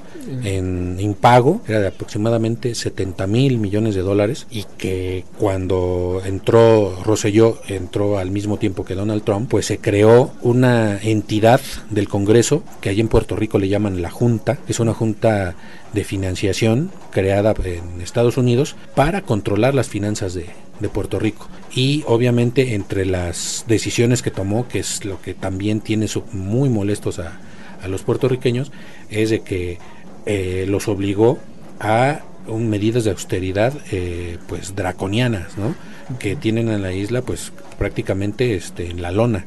en 0.42 0.96
impago, 1.00 1.60
era 1.66 1.80
de 1.80 1.88
aproximadamente 1.88 2.74
70 2.74 3.26
mil 3.26 3.58
millones 3.58 3.94
de 3.94 4.02
dólares 4.02 4.46
y 4.50 4.64
que 4.78 5.24
cuando 5.38 6.22
entró 6.24 6.96
Rosselló, 7.04 7.58
entró 7.68 8.18
al 8.18 8.30
mismo 8.30 8.58
tiempo 8.58 8.84
que 8.84 8.94
Donald 8.94 9.22
Trump, 9.24 9.48
pues 9.50 9.66
se 9.66 9.78
creó 9.78 10.32
una 10.42 10.98
entidad 11.00 11.60
del 11.90 12.08
Congreso 12.08 12.62
que 12.80 12.88
allí 12.90 13.00
en 13.00 13.08
Puerto 13.08 13.36
Rico 13.36 13.58
le 13.58 13.68
llaman 13.68 14.02
la 14.02 14.10
Junta, 14.10 14.58
es 14.68 14.80
una 14.80 14.94
junta 14.94 15.54
de 15.92 16.04
financiación 16.04 16.90
creada 17.10 17.54
en 17.64 18.00
Estados 18.00 18.36
Unidos 18.36 18.76
para 18.94 19.22
controlar 19.22 19.74
las 19.74 19.88
finanzas 19.88 20.34
de, 20.34 20.46
Puerto 20.92 21.18
Rico. 21.18 21.48
Y 21.74 22.04
obviamente 22.06 22.74
entre 22.74 23.06
las 23.06 23.64
decisiones 23.66 24.20
que 24.20 24.30
tomó, 24.30 24.68
que 24.68 24.80
es 24.80 25.06
lo 25.06 25.22
que 25.22 25.32
también 25.32 25.80
tiene 25.80 26.06
muy 26.32 26.68
molestos 26.68 27.18
a, 27.18 27.40
los 27.88 28.02
puertorriqueños, 28.02 28.70
es 29.10 29.30
de 29.30 29.40
que 29.40 29.78
eh, 30.26 30.66
los 30.68 30.88
obligó 30.88 31.38
a 31.80 32.20
un- 32.46 32.68
medidas 32.68 33.04
de 33.04 33.10
austeridad 33.10 33.72
eh, 33.92 34.38
pues 34.46 34.74
draconianas, 34.76 35.56
¿no? 35.56 35.74
que 36.18 36.36
tienen 36.36 36.68
a 36.68 36.78
la 36.78 36.92
isla 36.92 37.22
pues 37.22 37.52
prácticamente 37.78 38.54
este, 38.54 38.90
en 38.90 39.00
la 39.00 39.10
lona. 39.10 39.44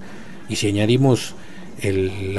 Y 0.49 0.55
si 0.55 0.67
añadimos 0.69 1.35
el, 1.81 2.37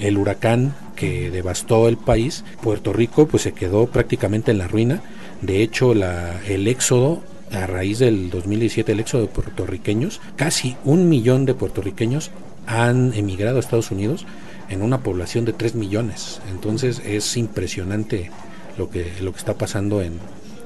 el 0.00 0.18
huracán 0.18 0.74
que 0.96 1.30
devastó 1.30 1.88
el 1.88 1.96
país, 1.96 2.44
Puerto 2.60 2.92
Rico 2.92 3.26
pues 3.28 3.44
se 3.44 3.52
quedó 3.52 3.86
prácticamente 3.86 4.50
en 4.50 4.58
la 4.58 4.68
ruina. 4.68 5.00
De 5.42 5.62
hecho, 5.62 5.94
la, 5.94 6.40
el 6.46 6.66
éxodo 6.66 7.22
a 7.52 7.66
raíz 7.66 8.00
del 8.00 8.30
2017, 8.30 8.92
el 8.92 9.00
éxodo 9.00 9.22
de 9.22 9.28
puertorriqueños, 9.28 10.20
casi 10.36 10.76
un 10.84 11.08
millón 11.08 11.46
de 11.46 11.54
puertorriqueños 11.54 12.30
han 12.66 13.14
emigrado 13.14 13.56
a 13.56 13.60
Estados 13.60 13.90
Unidos 13.90 14.26
en 14.68 14.82
una 14.82 15.02
población 15.02 15.44
de 15.44 15.52
3 15.52 15.74
millones. 15.74 16.40
Entonces 16.50 17.00
es 17.04 17.36
impresionante 17.36 18.30
lo 18.76 18.90
que, 18.90 19.12
lo 19.20 19.32
que 19.32 19.38
está 19.38 19.54
pasando 19.54 20.02
en, 20.02 20.18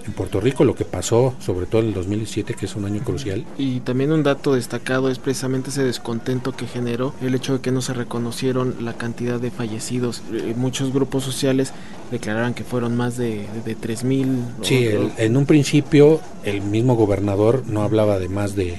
en 0.07 0.13
Puerto 0.13 0.41
Rico, 0.41 0.65
lo 0.65 0.75
que 0.75 0.85
pasó 0.85 1.35
sobre 1.41 1.67
todo 1.67 1.83
en 1.83 1.89
el 1.89 1.95
2017, 1.95 2.55
que 2.55 2.67
es 2.67 2.77
un 2.77 2.85
año 2.85 3.03
crucial. 3.03 3.45
Y 3.59 3.81
también 3.81 4.13
un 4.13 4.23
dato 4.23 4.55
destacado 4.55 5.11
es 5.11 5.19
precisamente 5.19 5.71
ese 5.71 5.85
descontento 5.85 6.53
que 6.53 6.67
generó 6.67 7.15
el 7.21 7.35
hecho 7.35 7.55
de 7.55 7.61
que 7.61 7.71
no 7.71 7.81
se 7.81 7.93
reconocieron 7.95 8.77
la 8.81 8.95
cantidad 8.95 9.41
de 9.41 9.51
fallecidos. 9.51 10.23
Eh, 10.33 10.55
muchos 10.57 10.93
grupos 10.93 11.25
sociales 11.25 11.73
declararon 12.11 12.55
que 12.55 12.65
fueron 12.65 12.97
más 12.97 13.17
de, 13.17 13.47
de, 13.65 13.77
3.000. 13.77 14.63
Sí, 14.63 14.89
en 15.17 15.37
un 15.37 15.47
principio 15.47 16.21
el 16.45 16.63
mismo 16.63 16.95
gobernador 16.95 17.65
no 17.67 17.83
hablaba 17.83 18.19
de 18.19 18.29
más 18.29 18.55
de, 18.55 18.79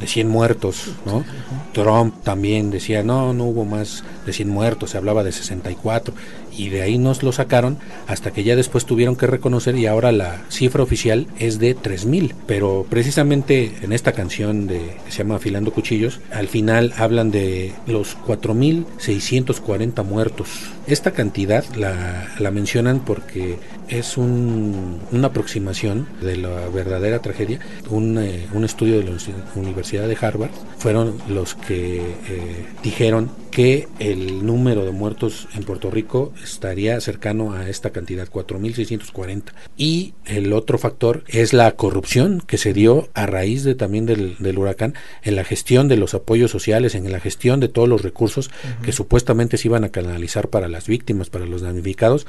de 0.00 0.06
100 0.06 0.28
muertos, 0.28 0.92
¿no? 1.04 1.24
Trump 1.72 2.14
también 2.22 2.70
decía, 2.70 3.02
no, 3.02 3.32
no 3.32 3.44
hubo 3.44 3.64
más 3.64 4.04
de 4.24 4.32
100 4.32 4.48
muertos, 4.48 4.90
se 4.90 4.98
hablaba 4.98 5.24
de 5.24 5.32
64 5.32 6.14
y 6.56 6.68
de 6.68 6.82
ahí 6.82 6.98
nos 6.98 7.22
lo 7.22 7.32
sacaron 7.32 7.78
hasta 8.06 8.30
que 8.32 8.44
ya 8.44 8.56
después 8.56 8.84
tuvieron 8.84 9.16
que 9.16 9.26
reconocer 9.26 9.76
y 9.76 9.86
ahora 9.86 10.12
la 10.12 10.42
cifra 10.48 10.82
oficial 10.82 11.26
es 11.38 11.58
de 11.58 11.74
3000, 11.74 12.34
pero 12.46 12.86
precisamente 12.88 13.72
en 13.82 13.92
esta 13.92 14.12
canción 14.12 14.66
de 14.66 14.96
que 15.04 15.12
se 15.12 15.18
llama 15.18 15.36
Afilando 15.36 15.72
cuchillos, 15.72 16.20
al 16.32 16.48
final 16.48 16.92
hablan 16.96 17.30
de 17.30 17.72
los 17.86 18.14
4640 18.26 20.02
muertos. 20.02 20.48
Esta 20.86 21.10
cantidad 21.10 21.64
la, 21.74 22.28
la 22.38 22.50
mencionan 22.52 23.00
porque 23.00 23.58
es 23.88 24.16
un, 24.16 25.00
una 25.10 25.28
aproximación 25.28 26.06
de 26.20 26.36
la 26.36 26.68
verdadera 26.68 27.20
tragedia. 27.20 27.58
Un, 27.90 28.18
eh, 28.18 28.46
un, 28.52 28.64
estudio 28.64 28.98
de 28.98 29.04
la 29.04 29.16
Universidad 29.56 30.06
de 30.06 30.16
Harvard 30.20 30.50
fueron 30.78 31.18
los 31.28 31.54
que 31.54 31.98
eh, 31.98 32.66
dijeron 32.82 33.30
que 33.56 33.88
el 34.00 34.44
número 34.44 34.84
de 34.84 34.90
muertos 34.90 35.48
en 35.54 35.62
Puerto 35.62 35.90
Rico 35.90 36.34
estaría 36.44 37.00
cercano 37.00 37.54
a 37.54 37.70
esta 37.70 37.88
cantidad, 37.88 38.28
4.640. 38.28 39.44
Y 39.78 40.12
el 40.26 40.52
otro 40.52 40.76
factor 40.76 41.24
es 41.26 41.54
la 41.54 41.72
corrupción 41.72 42.42
que 42.46 42.58
se 42.58 42.74
dio 42.74 43.08
a 43.14 43.24
raíz 43.24 43.64
de 43.64 43.74
también 43.74 44.04
del, 44.04 44.36
del 44.40 44.58
huracán 44.58 44.92
en 45.22 45.36
la 45.36 45.44
gestión 45.44 45.88
de 45.88 45.96
los 45.96 46.12
apoyos 46.12 46.50
sociales, 46.50 46.94
en 46.94 47.10
la 47.10 47.18
gestión 47.18 47.58
de 47.58 47.68
todos 47.68 47.88
los 47.88 48.02
recursos 48.02 48.48
uh 48.48 48.50
-huh. 48.50 48.84
que 48.84 48.92
supuestamente 48.92 49.56
se 49.56 49.68
iban 49.68 49.84
a 49.84 49.88
canalizar 49.88 50.48
para 50.48 50.68
las 50.68 50.86
víctimas, 50.86 51.30
para 51.30 51.46
los 51.46 51.62
damnificados, 51.62 52.26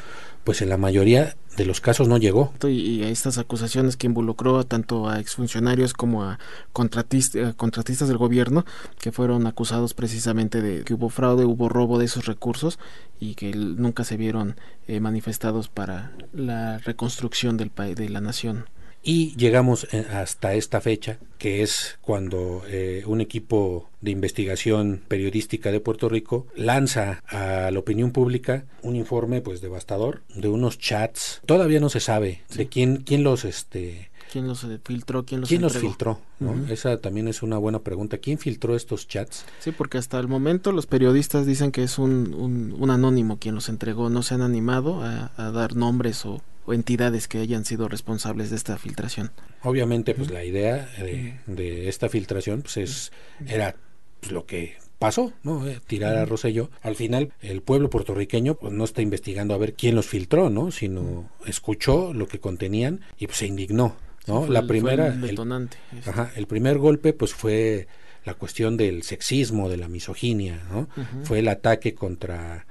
pues 0.48 0.62
en 0.62 0.70
la 0.70 0.77
mayoría 0.77 1.36
de 1.58 1.66
los 1.66 1.82
casos 1.82 2.08
no 2.08 2.18
llegó. 2.18 2.54
Y 2.63 3.04
a 3.04 3.10
estas 3.10 3.38
acusaciones 3.38 3.98
que 3.98 4.08
involucró 4.08 4.63
tanto 4.63 5.10
a 5.10 5.20
exfuncionarios 5.20 5.92
como 5.92 6.24
a 6.24 6.39
contratistas, 6.72 7.54
contratistas 7.56 8.08
del 8.08 8.18
gobierno 8.18 8.66
que 8.98 9.12
fueron 9.12 9.46
acusados 9.46 9.94
precisamente 9.94 10.62
de 10.62 10.86
que 10.86 10.94
hubo 10.94 11.10
fraude, 11.10 11.44
hubo 11.44 11.68
robo 11.68 12.00
de 12.00 12.06
esos 12.06 12.27
recursos 12.27 12.80
y 13.20 13.36
que 13.36 13.51
nunca 13.54 14.06
se 14.06 14.16
vieron 14.16 14.56
eh, 14.88 15.01
manifestados 15.01 15.68
para 15.68 16.13
la 16.32 16.77
reconstrucción 16.77 17.58
del 17.58 17.70
de 17.75 18.08
la 18.08 18.22
nación. 18.22 18.68
Y 19.08 19.34
llegamos 19.38 19.88
hasta 20.12 20.54
esta 20.56 20.82
fecha, 20.82 21.18
que 21.38 21.64
es 21.64 21.98
cuando 22.02 22.64
eh, 22.68 23.04
un 23.06 23.22
equipo 23.22 23.90
de 24.02 24.12
investigación 24.12 25.02
periodística 25.08 25.72
de 25.72 25.80
Puerto 25.80 26.10
Rico 26.10 26.46
lanza 26.58 27.24
a 27.30 27.72
la 27.72 27.80
opinión 27.80 28.12
pública 28.12 28.66
un 28.82 28.98
informe 28.98 29.40
pues 29.40 29.62
devastador 29.62 30.24
de 30.36 30.50
unos 30.50 30.78
chats. 30.78 31.40
Todavía 31.46 31.80
no 31.80 31.88
se 31.88 32.02
sabe 32.02 32.42
sí. 32.50 32.58
de 32.58 32.68
quién, 32.68 32.98
quién 32.98 33.24
los 33.24 33.46
este 33.46 34.12
¿Quién 34.30 34.46
los 34.46 34.68
filtró? 34.84 35.24
¿Quién 35.24 35.40
los, 35.40 35.48
¿Quién 35.48 35.62
los 35.62 35.78
filtró? 35.78 36.20
¿no? 36.42 36.52
Uh 36.52 36.56
-huh. 36.56 36.70
Esa 36.70 36.98
también 36.98 37.30
es 37.30 37.42
una 37.44 37.58
buena 37.58 37.80
pregunta. 37.80 38.18
¿Quién 38.18 38.38
filtró 38.38 38.76
estos 38.76 39.08
chats? 39.08 39.46
Sí, 39.60 39.72
porque 39.72 39.98
hasta 39.98 40.20
el 40.20 40.28
momento 40.28 40.74
los 40.74 40.86
periodistas 40.86 41.46
dicen 41.46 41.72
que 41.72 41.84
es 41.84 41.98
un, 41.98 42.34
un, 42.34 42.76
un 42.78 42.90
anónimo 42.90 43.40
quien 43.40 43.56
los 43.56 43.70
entregó. 43.70 44.10
No 44.10 44.22
se 44.22 44.34
han 44.34 44.42
animado 44.42 45.02
a, 45.02 45.32
a 45.38 45.52
dar 45.52 45.78
nombres 45.78 46.26
o, 46.26 46.42
o, 46.67 46.74
entidades 46.74 47.27
que 47.27 47.39
hayan 47.39 47.65
sido 47.65 47.88
responsables 47.88 48.50
de 48.50 48.57
esta 48.57 48.77
filtración. 48.77 49.31
Obviamente, 49.63 50.13
pues 50.13 50.27
uh 50.27 50.31
-huh. 50.31 50.33
la 50.33 50.43
idea 50.43 50.89
de, 50.97 51.39
de, 51.47 51.89
esta 51.89 52.09
filtración 52.09 52.62
pues 52.62 52.77
es, 52.77 53.12
era 53.47 53.75
pues, 54.19 54.31
lo 54.31 54.45
que 54.45 54.77
pasó, 55.00 55.33
¿no? 55.43 55.67
Eh, 55.67 55.79
tirar 55.86 56.15
a 56.15 56.25
Rosselló. 56.25 56.69
Al 56.81 56.95
final, 56.95 57.33
el 57.41 57.62
pueblo 57.62 57.89
puertorriqueño 57.89 58.55
pues 58.55 58.74
no 58.74 58.83
está 58.83 59.01
investigando 59.01 59.53
a 59.53 59.57
ver 59.57 59.74
quién 59.74 59.95
los 59.95 60.07
filtró, 60.07 60.50
¿no? 60.50 60.71
Sino 60.71 61.29
escuchó 61.45 62.13
lo 62.13 62.27
que 62.27 62.39
contenían 62.39 63.01
y 63.17 63.27
pues 63.27 63.38
se 63.39 63.47
indignó. 63.47 63.95
¿no? 64.27 64.45
Sí, 64.45 64.51
la 64.51 64.59
el, 64.59 64.67
primera, 64.67 65.07
el 65.07 65.21
detonante. 65.21 65.77
El, 65.91 66.09
ajá, 66.09 66.31
el 66.36 66.47
primer 66.47 66.77
golpe 66.79 67.13
pues 67.13 67.33
fue 67.33 67.88
la 68.25 68.33
cuestión 68.33 68.75
del 68.75 69.03
sexismo, 69.03 69.69
de 69.69 69.77
la 69.77 69.88
misoginia, 69.88 70.62
¿no? 70.69 70.79
Uh 70.79 71.01
-huh. 71.01 71.24
Fue 71.24 71.39
el 71.39 71.47
ataque 71.47 71.93
contra 71.93 72.65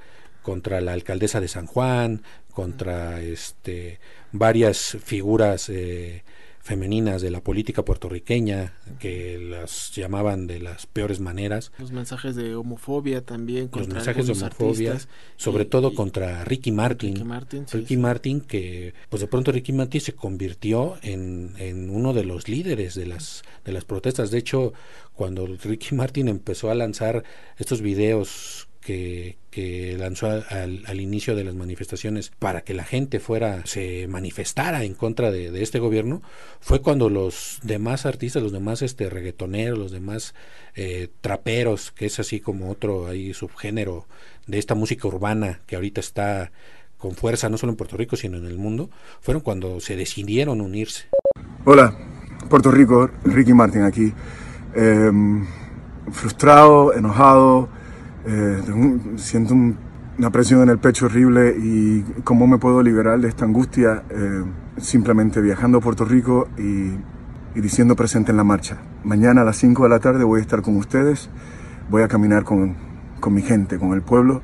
contra 0.46 0.80
la 0.80 0.92
alcaldesa 0.92 1.40
de 1.40 1.48
San 1.48 1.66
Juan, 1.66 2.22
contra 2.52 3.20
este 3.20 3.98
varias 4.30 4.96
figuras 5.02 5.68
eh, 5.68 6.22
femeninas 6.62 7.20
de 7.20 7.32
la 7.32 7.40
política 7.40 7.84
puertorriqueña 7.84 8.74
que 9.00 9.40
las 9.40 9.90
llamaban 9.90 10.46
de 10.46 10.60
las 10.60 10.86
peores 10.86 11.18
maneras. 11.18 11.72
Los 11.80 11.90
mensajes 11.90 12.36
de 12.36 12.54
homofobia 12.54 13.22
también. 13.22 13.70
Los 13.74 13.88
mensajes 13.88 14.28
de 14.28 14.34
homofobia, 14.34 14.96
sobre 15.34 15.64
y, 15.64 15.66
todo 15.66 15.90
y, 15.90 15.94
contra 15.96 16.44
Ricky 16.44 16.70
Martin. 16.70 17.14
Ricky 17.14 17.24
Martin, 17.24 17.66
sí, 17.66 17.78
Ricky 17.78 17.94
sí. 17.94 18.00
Martin 18.00 18.40
que 18.40 18.94
pues 19.08 19.22
de 19.22 19.26
pronto 19.26 19.50
Ricky 19.50 19.72
Martin 19.72 20.00
se 20.00 20.12
convirtió 20.12 20.96
en, 21.02 21.54
en 21.58 21.90
uno 21.90 22.14
de 22.14 22.22
los 22.22 22.48
líderes 22.48 22.94
de 22.94 23.06
las, 23.06 23.42
de 23.64 23.72
las 23.72 23.84
protestas. 23.84 24.30
De 24.30 24.38
hecho, 24.38 24.74
cuando 25.12 25.44
Ricky 25.44 25.96
Martin 25.96 26.28
empezó 26.28 26.70
a 26.70 26.76
lanzar 26.76 27.24
estos 27.58 27.80
videos 27.80 28.68
que, 28.87 29.37
que 29.50 29.97
lanzó 29.99 30.28
al, 30.28 30.85
al, 30.87 31.00
inicio 31.00 31.35
de 31.35 31.43
las 31.43 31.57
manifestaciones 31.57 32.31
para 32.38 32.61
que 32.61 32.73
la 32.73 32.85
gente 32.85 33.19
fuera, 33.19 33.66
se 33.66 34.07
manifestara 34.07 34.85
en 34.85 34.95
contra 34.95 35.33
de, 35.33 35.50
de, 35.50 35.64
este 35.64 35.81
gobierno, 35.81 36.23
fue 36.61 36.83
cuando 36.83 37.11
los 37.11 37.59
demás 37.64 38.07
artistas, 38.07 38.45
los 38.45 38.52
demás 38.52 38.83
este 38.83 39.11
reggaetoneros, 39.11 39.76
los 39.76 39.90
demás 39.90 40.37
eh, 40.76 41.09
traperos, 41.21 41.90
que 41.90 42.07
es 42.07 42.21
así 42.21 42.38
como 42.38 42.71
otro 42.71 43.09
ahí 43.09 43.35
subgénero 43.35 44.07
de 44.47 44.61
esta 44.61 44.76
música 44.76 45.09
urbana 45.09 45.62
que 45.66 45.75
ahorita 45.75 46.00
está 46.00 46.52
con 46.97 47.16
fuerza 47.16 47.49
no 47.49 47.59
solo 47.59 47.73
en 47.73 47.76
Puerto 47.76 47.97
Rico 47.97 48.14
sino 48.14 48.38
en 48.38 48.47
el 48.47 48.57
mundo, 48.57 48.88
fueron 49.21 49.43
cuando 49.43 49.81
se 49.81 49.97
decidieron 49.97 50.61
unirse. 50.61 51.09
Hola, 51.64 51.99
Puerto 52.49 52.71
Rico, 52.71 53.11
Ricky 53.25 53.52
Martin 53.52 53.83
aquí. 53.83 54.12
Eh, 54.76 55.11
frustrado, 56.12 56.95
enojado, 56.95 57.69
eh, 58.26 58.61
siento 59.16 59.54
un, 59.54 59.76
una 60.18 60.30
presión 60.30 60.62
en 60.62 60.71
el 60.71 60.78
pecho 60.78 61.06
horrible 61.06 61.56
y 61.59 62.02
cómo 62.25 62.47
me 62.47 62.59
puedo 62.59 62.83
liberar 62.83 63.21
de 63.21 63.28
esta 63.28 63.45
angustia 63.45 64.02
eh, 64.11 64.45
simplemente 64.78 65.40
viajando 65.40 65.78
a 65.78 65.80
Puerto 65.80 66.04
Rico 66.04 66.49
y, 66.59 66.92
y, 67.54 67.61
diciendo 67.61 67.95
presente 67.95 68.30
en 68.30 68.37
la 68.37 68.45
marcha. 68.45 68.78
Mañana 69.04 69.42
a 69.42 69.45
las 69.45 69.56
5 69.59 69.85
de 69.85 69.88
la 69.88 70.00
tarde 70.00 70.25
voy 70.25 70.40
a 70.40 70.42
estar 70.42 70.62
con 70.62 70.76
ustedes, 70.76 71.30
voy 71.88 72.02
a 72.02 72.09
caminar 72.09 72.45
con, 72.45 72.75
con 73.21 73.35
mi 73.35 73.42
gente, 73.42 73.78
con 73.78 73.92
el 73.92 74.02
pueblo. 74.02 74.42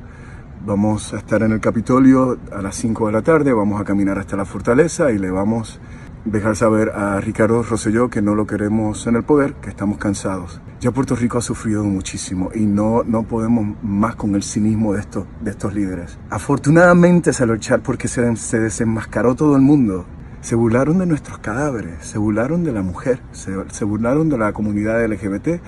Vamos 0.65 1.12
a 1.12 1.17
estar 1.17 1.43
en 1.43 1.51
el 1.51 1.61
Capitolio 1.61 2.39
a 2.53 2.62
las 2.62 2.77
5 2.77 3.09
de 3.09 3.12
la 3.12 3.23
tarde, 3.23 3.53
vamos 3.53 3.81
a 3.81 3.85
caminar 3.85 4.19
hasta 4.19 4.37
la 4.37 4.45
fortaleza 4.45 5.11
y 5.11 5.19
le 5.19 5.31
vamos 5.31 5.81
dejar 6.25 6.57
saber 6.57 6.91
a 6.91 7.21
Ricardo 7.21 7.62
Rosselló 7.62 8.09
que 8.09 8.23
no 8.23 8.35
lo 8.35 8.47
queremos 8.47 9.07
en 9.07 9.17
el 9.17 9.25
poder, 9.25 9.55
que 9.55 9.71
estamos 9.71 9.99
cansados. 9.99 10.61
Ya 10.81 10.91
Puerto 10.91 11.14
Rico 11.14 11.38
ha 11.38 11.43
sufrido 11.43 11.85
muchísimo 11.85 12.50
y 12.55 12.61
no, 12.61 13.02
no 13.05 13.25
podemos 13.25 13.76
más 13.83 14.17
con 14.17 14.35
el 14.35 14.43
cinismo 14.43 14.95
de 14.95 15.00
estos, 15.00 15.26
de 15.41 15.50
estos 15.50 15.75
líderes. 15.75 16.19
Afortunadamente 16.31 17.33
salió 17.33 17.55
el 17.55 17.61
chat 17.61 17.83
porque 17.83 18.09
se, 18.09 18.35
se 18.37 18.61
desenmascaró 18.61 19.35
todo 19.35 19.57
el 19.57 19.62
mundo. 19.62 20.07
Se 20.41 20.57
burlaron 20.57 20.99
de 20.99 21.07
nuestros 21.07 21.38
cadáveres, 21.38 22.05
se 22.05 22.19
burlaron 22.19 22.64
de 22.64 22.73
la 22.73 22.83
mujer, 22.83 23.21
se, 23.31 23.52
se 23.71 23.85
burlaron 23.85 24.29
de 24.29 24.38
la 24.38 24.52
comunidad 24.52 25.05
LGBT, 25.07 25.61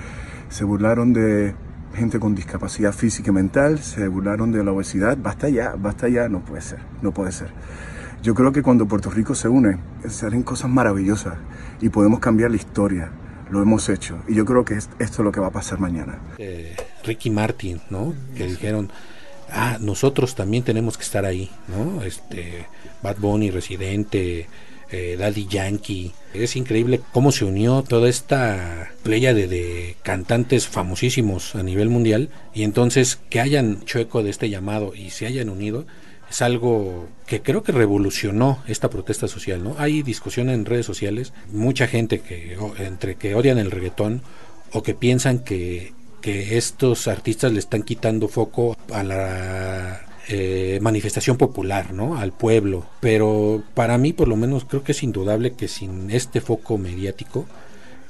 se 0.48 0.64
burlaron 0.64 1.12
de 1.12 1.54
gente 1.94 2.18
con 2.18 2.34
discapacidad 2.34 2.92
física 2.92 3.30
y 3.30 3.34
mental, 3.34 3.78
se 3.78 4.08
burlaron 4.08 4.50
de 4.50 4.64
la 4.64 4.72
obesidad. 4.72 5.16
Basta 5.16 5.48
ya, 5.48 5.76
basta 5.78 6.08
ya, 6.08 6.28
no 6.28 6.40
puede 6.40 6.62
ser, 6.62 6.80
no 7.02 7.12
puede 7.12 7.30
ser. 7.30 7.52
Yo 8.24 8.34
creo 8.34 8.52
que 8.52 8.62
cuando 8.62 8.88
Puerto 8.88 9.10
Rico 9.10 9.34
se 9.34 9.48
une, 9.48 9.76
salen 10.08 10.44
cosas 10.44 10.70
maravillosas 10.70 11.34
y 11.82 11.90
podemos 11.90 12.20
cambiar 12.20 12.50
la 12.50 12.56
historia. 12.56 13.10
Lo 13.50 13.60
hemos 13.60 13.90
hecho. 13.90 14.18
Y 14.26 14.34
yo 14.34 14.46
creo 14.46 14.64
que 14.64 14.76
esto 14.76 14.96
es 14.98 15.18
lo 15.18 15.30
que 15.30 15.40
va 15.40 15.48
a 15.48 15.52
pasar 15.52 15.78
mañana. 15.78 16.18
Eh, 16.38 16.74
Ricky 17.04 17.28
Martin, 17.28 17.82
¿no? 17.90 18.14
Que 18.34 18.46
dijeron, 18.46 18.90
ah, 19.50 19.76
nosotros 19.78 20.34
también 20.34 20.64
tenemos 20.64 20.96
que 20.96 21.02
estar 21.02 21.26
ahí, 21.26 21.50
¿no? 21.68 22.02
Este, 22.02 22.64
Bad 23.02 23.18
Bunny, 23.18 23.50
Residente, 23.50 24.48
eh, 24.90 25.16
Daddy 25.18 25.46
Yankee. 25.46 26.14
Es 26.32 26.56
increíble 26.56 27.02
cómo 27.12 27.30
se 27.30 27.44
unió 27.44 27.82
toda 27.82 28.08
esta 28.08 28.88
playa 29.02 29.34
de, 29.34 29.48
de, 29.48 29.96
cantantes 30.02 30.66
famosísimos 30.66 31.54
a 31.56 31.62
nivel 31.62 31.90
mundial 31.90 32.30
y 32.54 32.62
entonces 32.62 33.18
que 33.28 33.40
hayan 33.40 33.80
hecho 33.82 33.98
eco 33.98 34.22
de 34.22 34.30
este 34.30 34.48
llamado 34.48 34.94
y 34.94 35.10
se 35.10 35.26
hayan 35.26 35.50
unido 35.50 35.84
es 36.30 36.42
algo 36.42 37.08
que 37.26 37.42
creo 37.42 37.62
que 37.62 37.72
revolucionó 37.72 38.62
esta 38.66 38.90
protesta 38.90 39.28
social, 39.28 39.62
¿no? 39.62 39.76
Hay 39.78 40.02
discusión 40.02 40.50
en 40.50 40.64
redes 40.64 40.86
sociales, 40.86 41.32
mucha 41.52 41.86
gente 41.86 42.20
que 42.20 42.56
entre 42.78 43.16
que 43.16 43.34
odian 43.34 43.58
el 43.58 43.70
reggaetón 43.70 44.22
o 44.72 44.82
que 44.82 44.94
piensan 44.94 45.40
que 45.40 45.92
que 46.24 46.56
estos 46.56 47.06
artistas 47.06 47.52
le 47.52 47.58
están 47.58 47.82
quitando 47.82 48.28
foco 48.28 48.78
a 48.90 49.02
la 49.02 50.00
eh, 50.26 50.78
manifestación 50.80 51.36
popular, 51.36 51.92
¿no? 51.92 52.16
Al 52.16 52.32
pueblo. 52.32 52.86
Pero 53.00 53.62
para 53.74 53.98
mí, 53.98 54.14
por 54.14 54.28
lo 54.28 54.34
menos, 54.34 54.64
creo 54.64 54.82
que 54.82 54.92
es 54.92 55.02
indudable 55.02 55.52
que 55.52 55.68
sin 55.68 56.10
este 56.10 56.40
foco 56.40 56.78
mediático, 56.78 57.44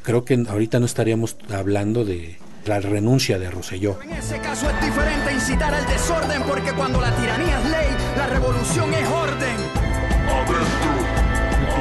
creo 0.04 0.25
que 0.25 0.40
ahorita 0.49 0.78
no 0.78 0.87
estaríamos 0.87 1.37
hablando 1.50 2.04
de 2.04 2.37
la 2.66 2.80
renuncia 2.80 3.38
de 3.38 3.50
Roselló. 3.50 3.99
En 4.02 4.12
ese 4.12 4.38
caso 4.38 4.68
es 4.71 4.80
diferente 4.85 5.33
incitar 5.33 5.75
al 5.75 5.87
desorden 5.87 6.42
porque 6.42 6.73
cuando 6.73 7.00
la 7.00 7.14
tiranía 7.16 7.61
es 7.61 7.71
ley, 7.71 7.88
la 8.16 8.26
revolución 8.26 8.92
es 8.94 9.09
orden. 9.09 9.56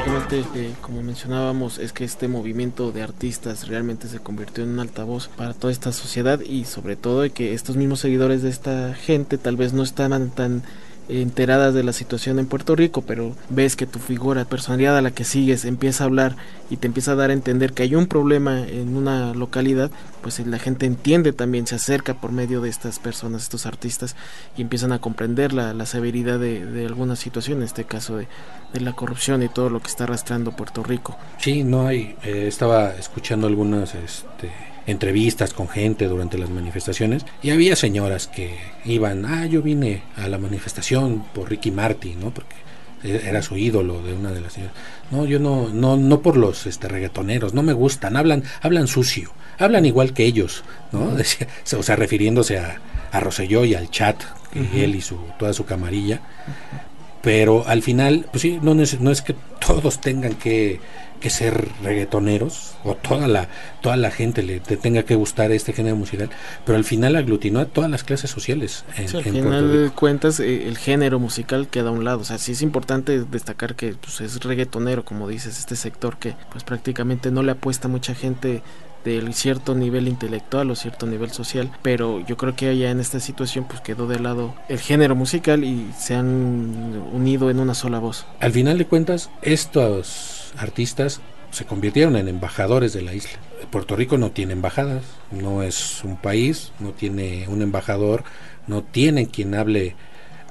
Prácticamente, 0.04 0.44
eh, 0.54 0.74
como 0.80 1.02
mencionábamos, 1.02 1.78
es 1.78 1.92
que 1.92 2.04
este 2.04 2.28
movimiento 2.28 2.92
de 2.92 3.02
artistas 3.02 3.68
realmente 3.68 4.08
se 4.08 4.18
convirtió 4.18 4.64
en 4.64 4.70
un 4.70 4.80
altavoz 4.80 5.28
para 5.28 5.54
toda 5.54 5.72
esta 5.72 5.92
sociedad 5.92 6.40
y 6.40 6.64
sobre 6.64 6.96
todo 6.96 7.22
de 7.22 7.30
que 7.30 7.54
estos 7.54 7.76
mismos 7.76 8.00
seguidores 8.00 8.42
de 8.42 8.50
esta 8.50 8.94
gente 8.94 9.38
tal 9.38 9.56
vez 9.56 9.72
no 9.72 9.82
estaban 9.82 10.30
tan 10.30 10.62
enteradas 11.08 11.74
de 11.74 11.84
la 11.84 11.92
situación 11.92 12.38
en 12.38 12.46
Puerto 12.46 12.76
Rico, 12.76 13.02
pero 13.02 13.34
ves 13.50 13.76
que 13.76 13.86
tu 13.86 13.98
figura, 13.98 14.44
personalidad 14.44 14.96
a 14.96 15.02
la 15.02 15.10
que 15.10 15.24
sigues 15.24 15.64
empieza 15.64 16.04
a 16.04 16.06
hablar 16.06 16.36
y 16.70 16.78
te 16.78 16.86
empieza 16.86 17.12
a 17.12 17.14
dar 17.14 17.30
a 17.30 17.34
entender 17.34 17.72
que 17.72 17.82
hay 17.82 17.94
un 17.94 18.06
problema 18.06 18.60
en 18.60 18.96
una 18.96 19.34
localidad, 19.34 19.90
pues 20.22 20.38
la 20.46 20.58
gente 20.58 20.86
entiende 20.86 21.32
también, 21.32 21.66
se 21.66 21.74
acerca 21.74 22.14
por 22.14 22.32
medio 22.32 22.60
de 22.60 22.70
estas 22.70 22.98
personas, 22.98 23.42
estos 23.42 23.66
artistas, 23.66 24.16
y 24.56 24.62
empiezan 24.62 24.92
a 24.92 24.98
comprender 24.98 25.52
la, 25.52 25.74
la 25.74 25.86
severidad 25.86 26.38
de, 26.38 26.64
de 26.64 26.86
alguna 26.86 27.16
situación, 27.16 27.58
en 27.58 27.64
este 27.64 27.84
caso 27.84 28.16
de, 28.16 28.26
de, 28.72 28.80
la 28.80 28.94
corrupción 28.94 29.42
y 29.42 29.48
todo 29.48 29.68
lo 29.68 29.80
que 29.80 29.88
está 29.88 30.04
arrastrando 30.04 30.52
Puerto 30.52 30.82
Rico. 30.82 31.16
Sí, 31.38 31.64
no 31.64 31.86
hay, 31.86 32.16
eh, 32.22 32.46
estaba 32.48 32.94
escuchando 32.94 33.46
algunas... 33.46 33.94
Este 33.94 34.73
entrevistas 34.86 35.54
con 35.54 35.68
gente 35.68 36.06
durante 36.06 36.38
las 36.38 36.50
manifestaciones 36.50 37.24
y 37.42 37.50
había 37.50 37.76
señoras 37.76 38.26
que 38.26 38.56
iban, 38.84 39.24
ah, 39.26 39.46
yo 39.46 39.62
vine 39.62 40.02
a 40.16 40.28
la 40.28 40.38
manifestación 40.38 41.24
por 41.34 41.50
Ricky 41.50 41.70
Martin, 41.70 42.20
¿no? 42.20 42.30
Porque 42.32 42.56
era 43.04 43.42
su 43.42 43.56
ídolo 43.56 44.02
de 44.02 44.14
una 44.14 44.32
de 44.32 44.40
las 44.40 44.54
señoras. 44.54 44.74
No, 45.10 45.26
yo 45.26 45.38
no, 45.38 45.68
no, 45.68 45.96
no 45.96 46.20
por 46.20 46.36
los 46.36 46.66
este, 46.66 46.88
reggaetoneros, 46.88 47.52
no 47.52 47.62
me 47.62 47.74
gustan, 47.74 48.16
hablan, 48.16 48.44
hablan 48.62 48.86
sucio, 48.86 49.32
hablan 49.58 49.84
igual 49.84 50.14
que 50.14 50.24
ellos, 50.24 50.64
¿no? 50.92 51.14
Decía, 51.14 51.48
o 51.78 51.82
sea, 51.82 51.96
refiriéndose 51.96 52.58
a, 52.58 52.80
a 53.12 53.20
Roselló 53.20 53.64
y 53.64 53.74
al 53.74 53.90
chat, 53.90 54.22
uh 54.54 54.58
-huh. 54.58 54.74
él 54.74 54.94
y 54.96 55.00
su, 55.02 55.18
toda 55.38 55.52
su 55.52 55.66
camarilla. 55.66 56.20
Pero 57.24 57.66
al 57.66 57.82
final, 57.82 58.26
pues 58.30 58.42
sí, 58.42 58.58
no, 58.62 58.74
no 58.74 58.82
es 58.82 59.22
que 59.22 59.34
todos 59.58 60.00
tengan 60.00 60.34
que 60.34 60.80
que 61.24 61.30
ser 61.30 61.70
reggaetoneros 61.82 62.74
o 62.84 62.96
toda 62.96 63.28
la 63.28 63.48
toda 63.80 63.96
la 63.96 64.10
gente 64.10 64.42
le 64.42 64.60
te 64.60 64.76
tenga 64.76 65.04
que 65.04 65.14
gustar 65.14 65.52
este 65.52 65.72
género 65.72 65.96
musical 65.96 66.28
pero 66.66 66.76
al 66.76 66.84
final 66.84 67.16
aglutinó 67.16 67.60
a 67.60 67.64
todas 67.64 67.90
las 67.90 68.04
clases 68.04 68.30
sociales 68.30 68.84
en, 68.98 69.08
sí, 69.08 69.16
al 69.16 69.26
en 69.26 69.32
final 69.32 69.72
de 69.72 69.88
cuentas 69.88 70.38
eh, 70.38 70.68
el 70.68 70.76
género 70.76 71.18
musical 71.18 71.68
queda 71.68 71.88
a 71.88 71.92
un 71.92 72.04
lado 72.04 72.18
o 72.18 72.24
sea 72.24 72.36
sí 72.36 72.52
es 72.52 72.60
importante 72.60 73.24
destacar 73.24 73.74
que 73.74 73.94
pues, 73.94 74.20
es 74.20 74.38
reggaetonero 74.44 75.06
como 75.06 75.26
dices 75.26 75.58
este 75.58 75.76
sector 75.76 76.18
que 76.18 76.34
pues 76.52 76.62
prácticamente 76.62 77.30
no 77.30 77.42
le 77.42 77.52
apuesta 77.52 77.88
mucha 77.88 78.14
gente 78.14 78.62
de 79.04 79.32
cierto 79.32 79.74
nivel 79.74 80.08
intelectual 80.08 80.70
o 80.70 80.74
cierto 80.74 81.06
nivel 81.06 81.30
social, 81.30 81.70
pero 81.82 82.20
yo 82.20 82.36
creo 82.36 82.56
que 82.56 82.68
allá 82.68 82.90
en 82.90 83.00
esta 83.00 83.20
situación 83.20 83.66
pues 83.68 83.80
quedó 83.80 84.06
de 84.06 84.18
lado 84.18 84.54
el 84.68 84.78
género 84.78 85.14
musical 85.14 85.64
y 85.64 85.90
se 85.98 86.14
han 86.14 87.02
unido 87.12 87.50
en 87.50 87.60
una 87.60 87.74
sola 87.74 87.98
voz. 87.98 88.26
Al 88.40 88.52
final 88.52 88.78
de 88.78 88.86
cuentas, 88.86 89.30
estos 89.42 90.52
artistas 90.56 91.20
se 91.50 91.64
convirtieron 91.66 92.16
en 92.16 92.28
embajadores 92.28 92.92
de 92.92 93.02
la 93.02 93.14
isla. 93.14 93.38
Puerto 93.70 93.94
Rico 93.96 94.18
no 94.18 94.30
tiene 94.30 94.54
embajadas, 94.54 95.04
no 95.30 95.62
es 95.62 96.02
un 96.02 96.16
país, 96.16 96.72
no 96.80 96.90
tiene 96.90 97.46
un 97.48 97.62
embajador, 97.62 98.24
no 98.66 98.82
tiene 98.82 99.28
quien 99.28 99.54
hable 99.54 99.94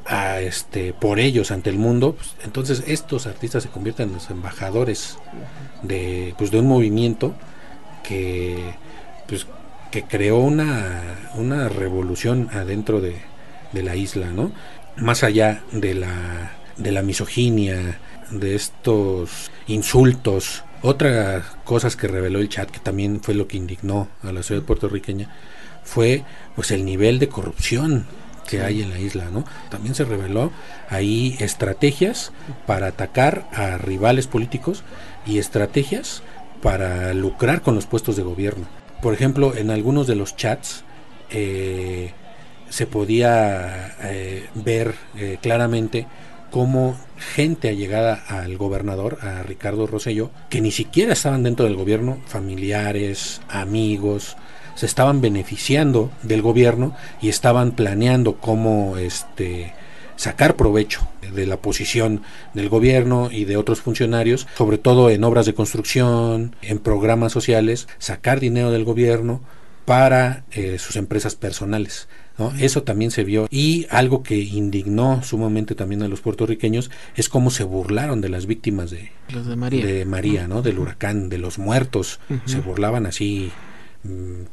a 0.05 0.41
este 0.41 0.93
por 0.93 1.19
ellos 1.19 1.51
ante 1.51 1.69
el 1.69 1.77
mundo 1.77 2.15
pues, 2.15 2.35
entonces 2.43 2.83
estos 2.87 3.25
artistas 3.25 3.63
se 3.63 3.69
convierten 3.69 4.09
en 4.09 4.15
los 4.15 4.29
embajadores 4.29 5.17
de 5.81 6.35
pues 6.37 6.51
de 6.51 6.59
un 6.59 6.67
movimiento 6.67 7.33
que 8.03 8.75
pues 9.27 9.47
que 9.91 10.03
creó 10.03 10.39
una, 10.39 11.01
una 11.35 11.69
revolución 11.69 12.49
adentro 12.51 12.99
de, 12.99 13.15
de, 13.73 13.83
la 13.83 13.95
isla, 13.95 14.31
¿no? 14.31 14.51
Más 14.97 15.23
allá 15.23 15.63
de 15.71 15.93
la, 15.93 16.51
de 16.77 16.91
la 16.91 17.03
misoginia, 17.03 17.99
de 18.31 18.55
estos 18.55 19.51
insultos, 19.67 20.63
otras 20.81 21.45
cosas 21.63 21.95
que 21.95 22.07
reveló 22.07 22.39
el 22.39 22.49
chat, 22.49 22.69
que 22.71 22.79
también 22.79 23.21
fue 23.21 23.35
lo 23.35 23.47
que 23.47 23.57
indignó 23.57 24.09
a 24.23 24.31
la 24.31 24.41
ciudad 24.41 24.63
puertorriqueña, 24.63 25.29
fue 25.83 26.23
pues 26.55 26.71
el 26.71 26.85
nivel 26.85 27.19
de 27.19 27.29
corrupción 27.29 28.05
que 28.47 28.61
hay 28.61 28.81
en 28.81 28.89
la 28.89 28.99
isla, 28.99 29.29
¿no? 29.31 29.45
También 29.69 29.95
se 29.95 30.05
reveló 30.05 30.51
ahí 30.89 31.37
estrategias 31.39 32.31
para 32.65 32.87
atacar 32.87 33.47
a 33.53 33.77
rivales 33.77 34.27
políticos 34.27 34.83
y 35.25 35.37
estrategias 35.37 36.23
para 36.63 37.13
lucrar 37.13 37.61
con 37.61 37.75
los 37.75 37.85
puestos 37.85 38.15
de 38.15 38.23
gobierno. 38.23 38.65
Por 39.01 39.13
ejemplo, 39.13 39.53
en 39.55 39.69
algunos 39.69 40.07
de 40.07 40.15
los 40.15 40.37
chats 40.37 40.85
eh, 41.29 42.11
se 42.69 42.87
podía 42.87 43.97
eh, 44.01 44.47
ver 44.55 44.95
eh, 45.17 45.37
claramente 45.41 46.07
cómo 46.51 46.95
gente 47.17 47.67
allegada 47.67 48.23
al 48.29 48.57
gobernador, 48.57 49.19
a 49.21 49.43
Ricardo 49.43 49.87
Rosselló, 49.87 50.31
que 50.49 50.61
ni 50.61 50.71
siquiera 50.71 51.13
estaban 51.13 51.43
dentro 51.43 51.65
del 51.65 51.75
gobierno, 51.75 52.19
familiares, 52.27 53.41
amigos, 53.49 54.37
se 54.75 54.85
estaban 54.85 55.19
beneficiando 55.19 56.11
del 56.23 56.41
gobierno 56.41 56.95
y 57.21 57.29
estaban 57.29 57.73
planeando 57.73 58.37
cómo 58.37 58.97
este 58.97 59.73
sacar 60.15 60.55
provecho 60.55 61.07
de 61.33 61.45
la 61.45 61.57
posición 61.57 62.21
del 62.53 62.69
gobierno 62.69 63.29
y 63.31 63.45
de 63.45 63.57
otros 63.57 63.81
funcionarios, 63.81 64.47
sobre 64.57 64.77
todo 64.77 65.09
en 65.09 65.23
obras 65.23 65.45
de 65.45 65.53
construcción, 65.53 66.55
en 66.61 66.79
programas 66.79 67.31
sociales, 67.31 67.87
sacar 67.97 68.39
dinero 68.39 68.71
del 68.71 68.83
gobierno 68.83 69.41
para 69.85 70.43
eh, 70.51 70.77
sus 70.79 70.95
empresas 70.95 71.35
personales. 71.35 72.07
¿no? 72.37 72.51
Eso 72.59 72.83
también 72.83 73.11
se 73.11 73.23
vio 73.23 73.47
y 73.51 73.85
algo 73.89 74.23
que 74.23 74.37
indignó 74.37 75.21
sumamente 75.23 75.75
también 75.75 76.01
a 76.01 76.07
los 76.07 76.21
puertorriqueños 76.21 76.89
es 77.15 77.29
cómo 77.29 77.51
se 77.51 77.63
burlaron 77.63 78.21
de 78.21 78.29
las 78.29 78.47
víctimas 78.47 78.89
de, 78.89 79.11
los 79.29 79.45
de 79.45 79.55
María, 79.55 79.85
de 79.85 80.05
María 80.05 80.47
¿no? 80.47 80.61
del 80.63 80.79
huracán, 80.79 81.29
de 81.29 81.37
los 81.37 81.59
muertos, 81.59 82.19
uh 82.29 82.33
-huh. 82.33 82.41
se 82.45 82.59
burlaban 82.59 83.05
así 83.05 83.51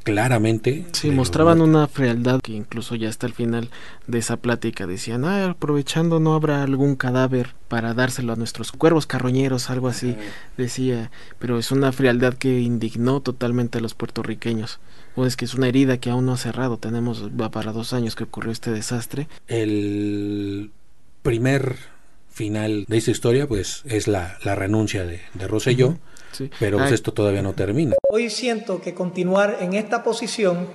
claramente. 0.04 0.86
Sí, 0.92 1.10
mostraban 1.10 1.60
una 1.60 1.86
frialdad 1.88 2.40
que 2.40 2.52
incluso 2.52 2.94
ya 2.94 3.08
hasta 3.08 3.26
el 3.26 3.32
final 3.32 3.70
de 4.06 4.18
esa 4.18 4.36
plática 4.36 4.86
decían, 4.86 5.24
ah, 5.24 5.50
aprovechando 5.50 6.20
no 6.20 6.34
habrá 6.34 6.62
algún 6.62 6.96
cadáver 6.96 7.54
para 7.68 7.94
dárselo 7.94 8.32
a 8.32 8.36
nuestros 8.36 8.72
cuervos 8.72 9.06
carroñeros, 9.06 9.70
algo 9.70 9.88
así, 9.88 10.16
decía, 10.56 11.10
pero 11.38 11.58
es 11.58 11.70
una 11.72 11.92
frialdad 11.92 12.34
que 12.34 12.60
indignó 12.60 13.20
totalmente 13.20 13.78
a 13.78 13.80
los 13.80 13.94
puertorriqueños. 13.94 14.78
O 15.16 15.26
es 15.26 15.36
que 15.36 15.44
es 15.44 15.54
una 15.54 15.66
herida 15.66 15.98
que 15.98 16.10
aún 16.10 16.26
no 16.26 16.32
ha 16.32 16.36
cerrado, 16.36 16.78
tenemos, 16.78 17.30
va 17.30 17.50
para 17.50 17.72
dos 17.72 17.92
años 17.92 18.14
que 18.14 18.24
ocurrió 18.24 18.52
este 18.52 18.70
desastre. 18.70 19.26
El 19.48 20.70
primer 21.22 21.76
final 22.30 22.84
de 22.88 22.96
esta 22.96 23.10
historia, 23.10 23.48
pues, 23.48 23.82
es 23.86 24.06
la, 24.06 24.38
la 24.44 24.54
renuncia 24.54 25.04
de, 25.04 25.20
de 25.34 25.48
Rosselló. 25.48 25.88
Uh 25.88 25.92
-huh. 25.92 25.98
Sí. 26.32 26.50
Pero 26.58 26.78
pues, 26.78 26.92
esto 26.92 27.12
todavía 27.12 27.42
no 27.42 27.52
termina. 27.52 27.96
Hoy 28.10 28.30
siento 28.30 28.80
que 28.80 28.94
continuar 28.94 29.58
en 29.60 29.74
esta 29.74 30.02
posición 30.02 30.68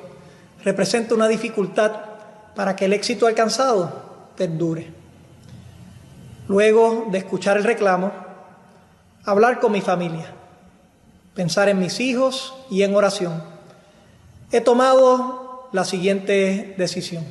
representa 0.64 1.16
una 1.16 1.28
dificultad 1.28 1.92
para 2.56 2.76
que 2.76 2.86
el 2.86 2.94
éxito 2.94 3.28
alcanzado 3.28 4.32
perdure. 4.36 4.92
Luego 6.48 7.08
de 7.12 7.18
escuchar 7.18 7.58
el 7.58 7.64
reclamo, 7.64 8.12
hablar 9.24 9.60
con 9.60 9.72
mi 9.72 9.82
familia, 9.82 10.34
pensar 11.34 11.70
en 11.70 11.80
mis 11.80 12.00
hijos 12.00 12.54
y 12.70 12.84
en 12.84 12.96
oración, 12.96 13.44
he 14.52 14.62
tomado 14.62 15.70
la 15.72 15.86
siguiente 15.86 16.76
decisión. 16.78 17.26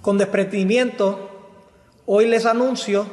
Con 0.00 0.18
desprendimiento, 0.18 1.30
hoy 2.06 2.26
les 2.26 2.46
anuncio 2.46 3.06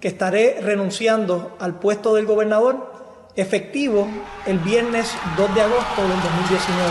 que 0.00 0.08
estaré 0.08 0.60
renunciando 0.60 1.56
al 1.58 1.78
puesto 1.80 2.14
del 2.14 2.26
gobernador 2.26 2.97
efectivo 3.38 4.08
el 4.46 4.58
viernes 4.58 5.14
2 5.36 5.54
de 5.54 5.62
agosto 5.62 6.02
del 6.02 6.20
2019. 6.20 6.90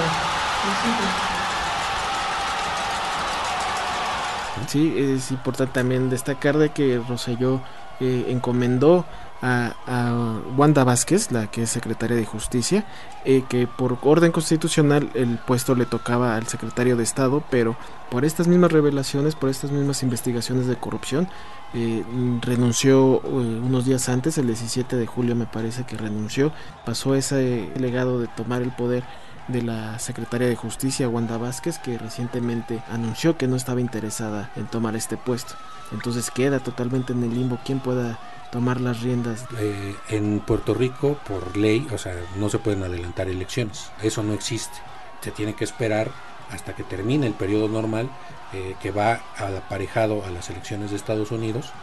Sí, 4.67 4.93
es 4.97 5.31
importante 5.31 5.73
también 5.73 6.09
destacar 6.09 6.57
de 6.57 6.69
que 6.69 7.01
Roselló 7.07 7.61
eh, 7.99 8.25
encomendó 8.29 9.05
a, 9.41 9.73
a, 9.85 10.39
Wanda 10.55 10.83
Vázquez, 10.83 11.31
la 11.31 11.47
que 11.47 11.63
es 11.63 11.69
secretaria 11.69 12.15
de 12.15 12.25
Justicia, 12.25 12.85
eh, 13.25 13.43
que 13.47 13.67
por 13.67 13.97
orden 14.01 14.31
constitucional 14.31 15.09
el 15.13 15.37
puesto 15.37 15.75
le 15.75 15.85
tocaba 15.85 16.35
al 16.35 16.47
secretario 16.47 16.97
de 16.97 17.03
Estado, 17.03 17.43
pero 17.49 17.75
por 18.09 18.25
estas 18.25 18.47
mismas 18.47 18.71
revelaciones, 18.71 19.35
por 19.35 19.49
estas 19.49 19.71
mismas 19.71 20.03
investigaciones 20.03 20.67
de 20.67 20.75
corrupción, 20.75 21.27
eh, 21.73 22.03
renunció 22.41 23.21
eh, 23.23 23.27
unos 23.27 23.85
días 23.85 24.09
antes, 24.09 24.37
el 24.37 24.47
17 24.47 24.95
de 24.95 25.05
julio 25.05 25.35
me 25.35 25.45
parece 25.45 25.83
que 25.85 25.97
renunció, 25.97 26.51
pasó 26.85 27.15
ese 27.15 27.69
legado 27.77 28.19
de 28.19 28.27
tomar 28.27 28.61
el 28.61 28.71
poder 28.71 29.03
de 29.47 29.61
la 29.61 29.99
secretaria 29.99 30.47
de 30.47 30.55
Justicia, 30.55 31.09
Wanda 31.09 31.37
Vázquez, 31.37 31.79
que 31.79 31.97
recientemente 31.97 32.81
anunció 32.89 33.37
que 33.37 33.47
no 33.47 33.55
estaba 33.55 33.81
interesada 33.81 34.51
en 34.55 34.67
tomar 34.67 34.95
este 34.95 35.17
puesto. 35.17 35.53
Entonces 35.91 36.31
queda 36.31 36.59
totalmente 36.59 37.13
en 37.13 37.23
el 37.23 37.33
limbo 37.33 37.59
quién 37.65 37.79
pueda 37.79 38.19
tomar 38.51 38.81
las 38.81 39.01
riendas. 39.01 39.45
Eh, 39.57 39.95
en 40.09 40.39
Puerto 40.39 40.73
Rico, 40.73 41.17
por 41.27 41.57
ley, 41.57 41.87
o 41.91 41.97
sea, 41.97 42.15
no 42.37 42.49
se 42.49 42.59
pueden 42.59 42.83
adelantar 42.83 43.29
elecciones. 43.29 43.91
Eso 44.01 44.23
no 44.23 44.33
existe. 44.33 44.75
Se 45.21 45.31
tiene 45.31 45.53
que 45.53 45.63
esperar 45.63 46.11
hasta 46.51 46.73
que 46.73 46.83
termine 46.83 47.27
el 47.27 47.33
periodo 47.33 47.67
normal 47.67 48.09
eh, 48.53 48.75
que 48.81 48.91
va 48.91 49.19
aparejado 49.37 50.23
a 50.23 50.29
las 50.29 50.49
elecciones 50.49 50.91
de 50.91 50.95
Estados 50.95 51.31
Unidos 51.31 51.73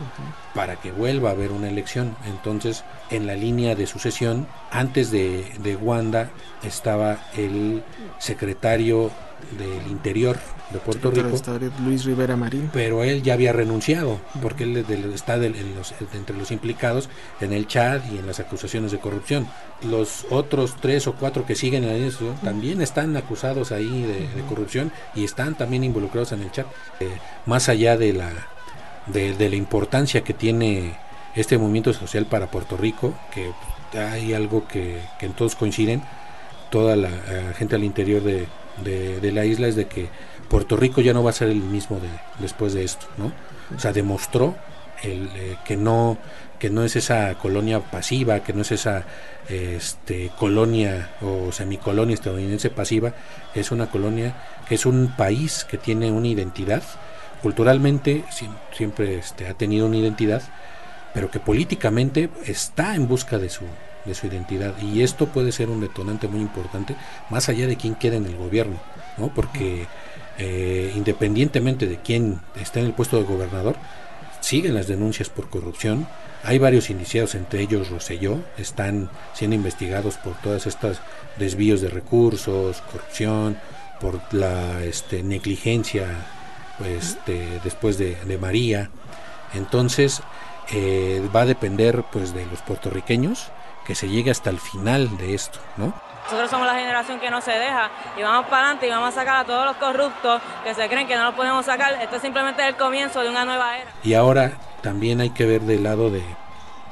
para 0.55 0.77
que 0.77 0.93
vuelva 0.93 1.29
a 1.29 1.33
haber 1.33 1.53
una 1.53 1.69
elección. 1.69 2.17
Entonces, 2.25 2.85
en 3.11 3.27
la 3.27 3.35
línea 3.35 3.75
de 3.75 3.87
sucesión, 3.87 4.47
antes 4.71 5.11
de, 5.11 5.53
de 5.59 5.77
Wanda 5.77 6.31
estaba 6.63 7.19
el 7.37 7.85
secretario 8.19 9.11
del 9.59 9.91
Interior 9.91 10.39
de 10.71 10.79
Puerto 10.79 11.11
Rico, 11.11 11.37
Luis 11.85 12.05
Rivera 12.05 12.37
Marín. 12.37 12.71
pero 12.73 13.05
él 13.05 13.23
ya 13.23 13.35
había 13.35 13.53
renunciado 13.53 14.21
porque 14.43 14.65
él 14.65 14.77
está 15.15 15.37
entre 15.37 16.37
los 16.37 16.51
implicados 16.51 17.09
en 17.41 17.53
el 17.53 17.67
chat 17.67 18.03
y 18.13 18.19
en 18.19 18.27
las 18.27 18.41
acusaciones 18.41 18.93
de 18.93 18.99
corrupción. 18.99 19.47
Los 19.83 20.27
otros 20.31 20.77
tres 20.81 21.07
o 21.07 21.15
cuatro 21.15 21.47
que 21.47 21.55
siguen 21.55 21.85
en 21.85 22.03
eso 22.03 22.35
también 22.43 22.81
están 22.81 23.17
acusados 23.17 23.73
ahí 23.73 24.03
de, 24.03 24.43
corrupción 24.49 24.93
y 25.15 25.25
están 25.25 25.55
también 25.55 25.85
involucrados 25.85 26.33
en 26.33 26.43
el 26.43 26.51
chat. 26.51 26.67
Eh, 27.01 27.09
más 27.47 27.69
allá 27.69 27.97
de 27.97 28.13
la 28.13 28.31
de, 29.07 29.49
la 29.49 29.57
importancia 29.57 30.23
que 30.23 30.35
tiene 30.35 30.97
este 31.35 31.59
movimiento 31.59 31.93
social 31.93 32.27
para 32.27 32.51
Puerto 32.51 32.77
Rico, 32.77 33.15
que 33.33 33.53
hay 33.99 34.33
algo 34.33 34.67
que, 34.67 35.01
que 35.19 35.27
en 35.27 35.33
todos 35.33 35.55
coinciden, 35.57 36.03
toda 36.71 36.97
la 36.97 37.09
eh, 37.09 37.55
gente 37.57 37.77
al 37.77 37.85
interior 37.85 38.23
de, 38.23 38.47
de, 38.83 39.33
la 39.33 39.45
isla 39.45 39.69
es 39.69 39.77
de 39.77 39.87
que 39.87 40.09
Puerto 40.49 40.77
Rico 40.77 41.01
ya 41.01 41.13
no 41.13 41.23
va 41.23 41.31
a 41.31 41.35
ser 41.35 41.49
el 41.49 41.61
mismo 41.61 41.97
de, 41.97 42.09
después 42.39 42.75
de 42.75 42.85
esto, 42.85 43.07
¿no? 43.17 43.33
O 43.75 43.79
sea, 43.79 43.93
demostró 43.93 44.55
el, 45.03 45.29
eh, 45.35 45.57
que 45.65 45.77
no 45.77 46.19
que 46.59 46.71
no 46.71 46.83
es 46.83 46.97
esa 46.97 47.35
colonia 47.35 47.81
pasiva, 47.81 48.41
que 48.41 48.55
no 48.55 48.63
es 48.63 48.73
esa 48.73 49.05
este, 49.51 50.31
colonia 50.39 51.11
o 51.21 51.53
semicolonia 51.53 52.15
estadounidense 52.15 52.71
pasiva, 52.71 53.13
es 53.55 53.71
una 53.71 53.91
colonia 53.91 54.35
que 54.67 54.77
es 54.77 54.87
un 54.87 55.15
país 55.15 55.67
que 55.69 55.77
tiene 55.77 56.11
una 56.11 56.29
identidad, 56.29 56.83
culturalmente 57.43 58.25
siempre 58.73 59.19
este, 59.19 59.47
ha 59.47 59.53
tenido 59.53 59.85
una 59.85 59.99
identidad, 59.99 60.43
pero 61.13 61.31
que 61.31 61.39
políticamente 61.39 62.31
está 62.47 62.95
en 62.95 63.09
busca 63.09 63.37
de 63.37 63.51
su, 63.51 63.65
de 64.05 64.15
su 64.15 64.27
identidad. 64.27 64.75
Y 64.81 65.03
esto 65.03 65.27
puede 65.27 65.53
ser 65.53 65.71
un 65.71 65.81
detonante 65.81 66.29
muy 66.29 66.41
importante, 66.41 66.97
más 67.31 67.49
allá 67.49 67.67
de 67.67 67.77
quién 67.77 67.95
quede 67.95 68.17
en 68.17 68.27
el 68.27 68.37
gobierno, 68.37 68.79
¿no? 69.17 69.29
porque 69.29 69.87
eh, 70.39 70.93
independientemente 70.97 71.87
de 71.87 71.99
quién 71.99 72.41
esté 72.61 72.81
en 72.81 72.87
el 72.87 72.93
puesto 72.93 73.17
de 73.17 73.25
gobernador, 73.25 73.77
siguen 74.41 74.75
las 74.75 74.89
denuncias 74.89 75.29
por 75.29 75.49
corrupción. 75.49 76.07
Hay 76.43 76.59
varios 76.59 76.91
indiciados, 76.91 77.35
entre 77.35 77.63
ellos 77.63 77.89
Roselló, 77.89 78.39
están 78.59 79.11
siendo 79.33 79.57
investigados 79.57 80.17
por 80.17 80.35
todas 80.35 80.67
estas 80.67 81.01
desvíos 81.39 81.81
de 81.81 81.89
recursos, 81.89 82.83
corrupción, 82.93 83.57
por 84.01 84.21
la 84.35 84.85
este, 84.85 85.23
negligencia 85.23 86.07
pues, 86.79 87.17
después 87.63 87.97
de, 87.97 88.17
de, 88.17 88.37
María. 88.37 88.91
Entonces, 89.55 90.21
eh, 90.73 91.23
va 91.35 91.43
a 91.43 91.47
depender 91.47 92.05
pues 92.13 92.35
de 92.35 92.45
los 92.47 92.61
puertorriqueños 92.63 93.51
que 93.85 93.95
se 93.95 94.09
llegue 94.09 94.31
hasta 94.31 94.51
el 94.51 94.59
final 94.59 95.17
de 95.17 95.35
esto, 95.35 95.59
¿no? 95.77 95.95
Nosotros 96.25 96.51
somos 96.51 96.67
la 96.67 96.75
generación 96.75 97.21
que 97.21 97.31
no 97.31 97.41
se 97.43 97.53
deja 97.53 97.91
y 98.17 98.23
vamos 98.23 98.47
para 98.47 98.63
adelante 98.63 98.87
y 98.87 98.91
vamos 98.91 99.11
a 99.11 99.13
sacar 99.13 99.37
a 99.37 99.45
todos 99.45 99.67
los 99.67 99.77
corruptos 99.77 100.41
que 100.65 100.75
se 100.75 100.89
creen 100.89 101.07
que 101.07 101.17
no 101.17 101.25
los 101.25 101.35
podemos 101.35 101.67
sacar. 101.67 102.01
Esto 102.01 102.17
es 102.17 102.23
simplemente 102.23 102.67
el 102.67 102.77
comienzo 102.77 103.21
de 103.21 103.29
una 103.29 103.45
nueva 103.45 103.77
era. 103.77 103.91
Y 104.03 104.15
ahora 104.15 104.53
también 104.81 105.21
hay 105.21 105.31
que 105.31 105.45
ver 105.45 105.61
del 105.63 105.83
lado 105.83 106.11
de, 106.11 106.25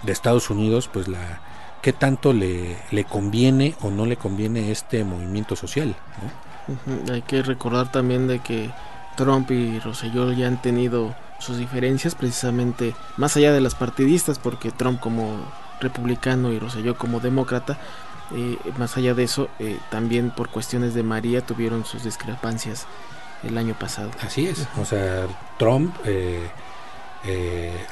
de 0.02 0.12
Estados 0.12 0.50
Unidos, 0.50 0.88
pues 0.92 1.08
la 1.08 1.40
qué 1.80 1.92
tanto 1.92 2.32
le, 2.32 2.76
le 2.90 3.04
conviene 3.04 3.74
o 3.80 3.90
no 3.90 4.06
le 4.06 4.16
conviene 4.16 4.70
este 4.70 5.02
movimiento 5.02 5.56
social. 5.56 5.96
¿no? 6.22 7.12
Hay 7.12 7.22
que 7.22 7.42
recordar 7.42 7.90
también 7.90 8.28
de 8.28 8.38
que 8.38 8.70
Trump 9.16 9.50
y 9.50 9.80
Rosselló 9.80 10.30
ya 10.32 10.46
han 10.46 10.62
tenido 10.62 11.14
sus 11.38 11.58
diferencias 11.58 12.14
precisamente 12.14 12.94
más 13.16 13.36
allá 13.36 13.52
de 13.52 13.60
las 13.60 13.74
partidistas, 13.74 14.38
porque 14.38 14.70
Trump 14.70 15.00
como 15.00 15.40
republicano 15.82 16.52
y 16.52 16.58
Rosselló 16.58 16.96
como 16.96 17.20
demócrata. 17.20 17.78
Eh, 18.34 18.56
más 18.78 18.96
allá 18.96 19.12
de 19.12 19.24
eso, 19.24 19.48
eh, 19.58 19.78
también 19.90 20.30
por 20.30 20.48
cuestiones 20.48 20.94
de 20.94 21.02
María 21.02 21.42
tuvieron 21.42 21.84
sus 21.84 22.04
discrepancias 22.04 22.86
el 23.42 23.58
año 23.58 23.74
pasado. 23.74 24.10
Así 24.22 24.46
es, 24.46 24.66
o 24.80 24.84
sea, 24.86 25.26
Trump 25.58 25.94
eh, 26.06 26.48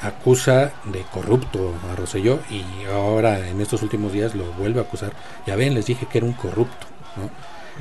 acusa 0.01 0.71
de 0.85 1.03
corrupto 1.11 1.73
a 1.91 1.95
Rosselló 1.95 2.39
y 2.49 2.63
ahora 2.91 3.47
en 3.47 3.61
estos 3.61 3.83
últimos 3.83 4.13
días 4.13 4.33
lo 4.33 4.45
vuelve 4.53 4.79
a 4.79 4.83
acusar. 4.83 5.13
Ya 5.45 5.55
ven, 5.55 5.75
les 5.75 5.85
dije 5.85 6.07
que 6.07 6.17
era 6.17 6.27
un 6.27 6.33
corrupto. 6.33 6.87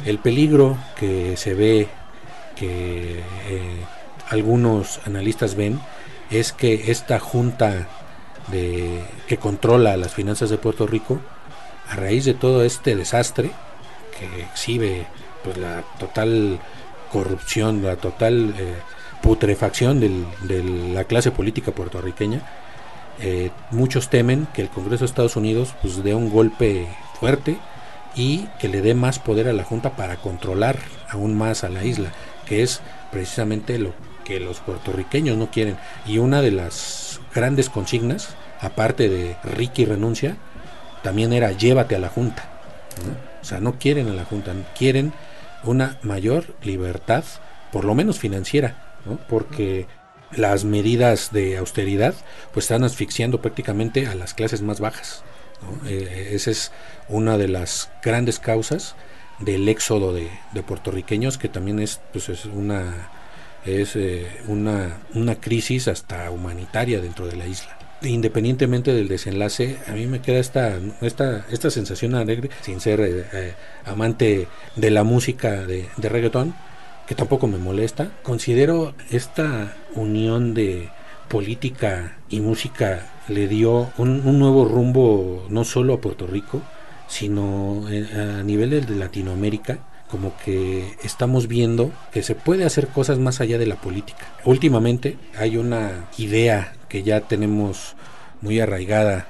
El 0.04 0.18
peligro 0.18 0.76
que 0.96 1.36
se 1.36 1.54
ve, 1.54 1.88
que 2.56 3.22
algunos 4.28 5.00
analistas 5.06 5.54
ven, 5.54 5.80
es 6.30 6.52
que 6.52 6.90
esta 6.90 7.18
junta 7.18 7.88
de, 8.50 9.02
que 9.26 9.36
controla 9.36 9.96
las 9.96 10.14
finanzas 10.14 10.50
de 10.50 10.58
Puerto 10.58 10.86
Rico, 10.86 11.20
a 11.88 11.96
raíz 11.96 12.24
de 12.24 12.34
todo 12.34 12.64
este 12.64 12.94
desastre 12.94 13.50
que 14.18 14.42
exhibe 14.42 15.06
pues 15.42 15.56
la 15.56 15.82
total 15.98 16.60
corrupción, 17.10 17.82
la 17.82 17.96
total 17.96 18.54
eh, 18.58 18.74
putrefacción 19.22 20.00
de 20.00 20.64
la 20.94 21.04
clase 21.04 21.30
política 21.30 21.72
puertorriqueña, 21.72 22.42
eh, 23.22 23.50
muchos 23.70 24.08
temen 24.08 24.46
que 24.54 24.62
el 24.62 24.70
Congreso 24.70 25.04
de 25.04 25.06
Estados 25.06 25.36
Unidos 25.36 25.74
pues 25.82 26.02
dé 26.02 26.14
un 26.14 26.30
golpe 26.30 26.88
fuerte 27.18 27.58
y 28.14 28.46
que 28.58 28.68
le 28.68 28.80
dé 28.80 28.94
más 28.94 29.18
poder 29.18 29.48
a 29.48 29.52
la 29.52 29.64
Junta 29.64 29.94
para 29.96 30.16
controlar 30.16 30.78
aún 31.08 31.36
más 31.36 31.62
a 31.62 31.68
la 31.68 31.84
isla, 31.84 32.12
que 32.46 32.62
es 32.62 32.80
precisamente 33.10 33.78
lo 33.78 33.92
que 34.24 34.40
los 34.40 34.60
puertorriqueños 34.60 35.36
no 35.36 35.50
quieren. 35.50 35.76
Y 36.06 36.18
una 36.18 36.40
de 36.40 36.50
las 36.50 37.09
grandes 37.34 37.68
consignas 37.68 38.36
aparte 38.60 39.08
de 39.08 39.36
Ricky 39.42 39.84
renuncia, 39.84 40.36
también 41.02 41.32
era 41.32 41.52
llévate 41.52 41.96
a 41.96 41.98
la 41.98 42.08
Junta. 42.08 42.48
O 43.40 43.44
sea, 43.44 43.60
no 43.60 43.78
quieren 43.78 44.08
a 44.08 44.14
la 44.14 44.24
Junta, 44.24 44.52
quieren 44.76 45.12
una 45.64 45.98
mayor 46.02 46.54
libertad, 46.62 47.24
por 47.72 47.84
lo 47.84 47.94
menos 47.94 48.18
financiera, 48.18 48.96
porque 49.28 49.86
las 50.32 50.64
medidas 50.64 51.32
de 51.32 51.56
austeridad 51.56 52.14
pues 52.52 52.64
están 52.64 52.84
asfixiando 52.84 53.40
prácticamente 53.40 54.06
a 54.06 54.14
las 54.14 54.34
clases 54.34 54.62
más 54.62 54.80
bajas. 54.80 55.24
Eh, 55.86 56.30
esa 56.32 56.50
es 56.50 56.72
una 57.08 57.36
de 57.36 57.48
las 57.48 57.90
grandes 58.02 58.38
causas 58.38 58.94
del 59.40 59.68
éxodo 59.68 60.12
de, 60.12 60.30
puertorriqueños 60.62 61.38
que 61.38 61.48
también 61.48 61.80
es 61.80 62.00
pues 62.12 62.28
es 62.28 62.44
una 62.44 63.10
es 63.64 63.96
eh, 63.96 64.26
una, 64.48 64.98
una 65.14 65.36
crisis 65.36 65.88
hasta 65.88 66.30
humanitaria 66.30 67.00
dentro 67.00 67.26
de 67.26 67.36
la 67.36 67.46
isla 67.46 67.76
independientemente 68.02 68.94
del 68.94 69.08
desenlace, 69.08 69.76
a 69.86 69.92
mí 69.92 70.06
me 70.06 70.22
queda 70.22 70.38
esta, 70.38 70.78
esta, 71.02 71.44
esta 71.50 71.70
sensación 71.70 72.14
alegre, 72.14 72.48
sin 72.62 72.80
ser 72.80 73.00
eh, 73.00 73.26
eh, 73.32 73.54
amante 73.84 74.48
de 74.76 74.90
la 74.90 75.04
música 75.04 75.66
de, 75.66 75.86
de, 75.98 76.08
reggaetón, 76.08 76.54
que 77.06 77.14
tampoco 77.14 77.46
me 77.46 77.58
molesta. 77.58 78.10
Considero 78.22 78.94
esta 79.10 79.74
unión 79.94 80.54
de 80.54 80.88
política 81.28 82.16
y 82.30 82.40
música 82.40 83.06
le 83.28 83.48
dio 83.48 83.92
un, 83.98 84.26
un 84.26 84.38
nuevo 84.38 84.64
rumbo 84.64 85.46
no 85.50 85.64
solo 85.64 85.92
a 85.92 86.00
Puerto 86.00 86.26
Rico, 86.26 86.62
sino 87.06 87.84
a 87.86 88.42
nivel 88.42 88.70
de 88.70 88.96
Latinoamérica 88.96 89.80
como 90.10 90.36
que 90.44 90.96
estamos 91.02 91.46
viendo 91.46 91.92
que 92.12 92.22
se 92.22 92.34
puede 92.34 92.64
hacer 92.64 92.88
cosas 92.88 93.18
más 93.18 93.40
allá 93.40 93.58
de 93.58 93.66
la 93.66 93.76
política. 93.76 94.26
Últimamente 94.44 95.16
hay 95.38 95.56
una 95.56 96.08
idea 96.18 96.74
que 96.88 97.02
ya 97.02 97.20
tenemos 97.20 97.94
muy 98.40 98.60
arraigada, 98.60 99.28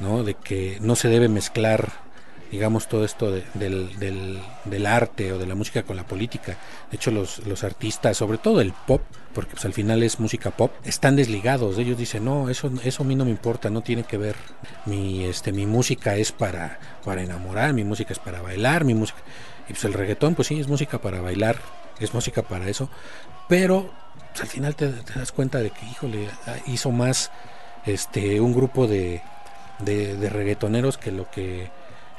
¿no? 0.00 0.24
De 0.24 0.34
que 0.34 0.78
no 0.80 0.96
se 0.96 1.08
debe 1.08 1.28
mezclar, 1.28 1.92
digamos, 2.50 2.88
todo 2.88 3.04
esto 3.04 3.30
del, 3.54 3.98
del, 3.98 4.86
arte 4.86 5.32
o 5.32 5.38
de 5.38 5.46
la 5.46 5.54
música 5.54 5.82
con 5.82 5.96
la 5.96 6.06
política. 6.06 6.58
De 6.90 6.96
hecho, 6.96 7.10
los, 7.10 7.46
los 7.46 7.64
artistas, 7.64 8.16
sobre 8.16 8.38
todo 8.38 8.60
el 8.60 8.72
pop, 8.72 9.00
porque 9.32 9.52
pues, 9.52 9.64
al 9.64 9.72
final 9.72 10.02
es 10.02 10.20
música 10.20 10.50
pop, 10.50 10.72
están 10.84 11.16
desligados. 11.16 11.78
Ellos 11.78 11.96
dicen, 11.96 12.26
no, 12.26 12.50
eso, 12.50 12.70
eso 12.84 13.02
a 13.02 13.06
mí 13.06 13.14
no 13.14 13.24
me 13.24 13.30
importa, 13.30 13.70
no 13.70 13.80
tiene 13.80 14.04
que 14.04 14.18
ver. 14.18 14.36
Mi, 14.84 15.24
este, 15.24 15.52
mi 15.52 15.64
música 15.64 16.16
es 16.16 16.32
para, 16.32 16.78
para 17.04 17.22
enamorar, 17.22 17.72
mi 17.72 17.84
música 17.84 18.12
es 18.12 18.18
para 18.18 18.42
bailar, 18.42 18.84
mi 18.84 18.94
música... 18.94 19.18
Y 19.68 19.72
pues 19.72 19.84
el 19.84 19.92
reggaetón, 19.92 20.34
pues 20.34 20.48
sí, 20.48 20.58
es 20.60 20.68
música 20.68 20.98
para 20.98 21.20
bailar, 21.20 21.56
es 22.00 22.14
música 22.14 22.42
para 22.42 22.68
eso, 22.68 22.88
pero 23.48 23.90
pues, 24.30 24.42
al 24.42 24.48
final 24.48 24.74
te, 24.76 24.92
das 25.14 25.32
cuenta 25.32 25.58
de 25.58 25.70
que, 25.70 25.84
híjole, 25.86 26.28
hizo 26.66 26.90
más 26.90 27.30
este 27.86 28.40
un 28.40 28.54
grupo 28.54 28.86
de, 28.86 29.22
de, 29.80 30.28
reggaetoneros 30.28 30.98
que 30.98 31.12
lo 31.12 31.30
que 31.30 31.70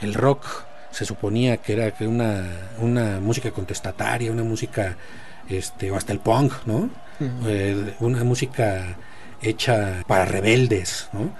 el 0.02 0.14
rock 0.14 0.46
se 0.92 1.06
suponía 1.06 1.58
que 1.58 1.74
era 1.74 1.92
que 1.92 2.08
una, 2.08 2.46
una 2.80 3.20
música 3.20 3.52
contestataria, 3.52 4.32
una 4.32 4.44
música, 4.44 4.96
este, 5.48 5.92
o 5.92 5.96
hasta 5.96 6.14
el 6.14 6.20
punk, 6.20 6.54
¿no? 6.66 6.90
Eh, 7.46 7.96
una 8.00 8.24
música 8.24 8.96
hecha 9.42 10.04
para 10.08 10.26
rebeldes, 10.26 11.10
¿no? 11.14 11.34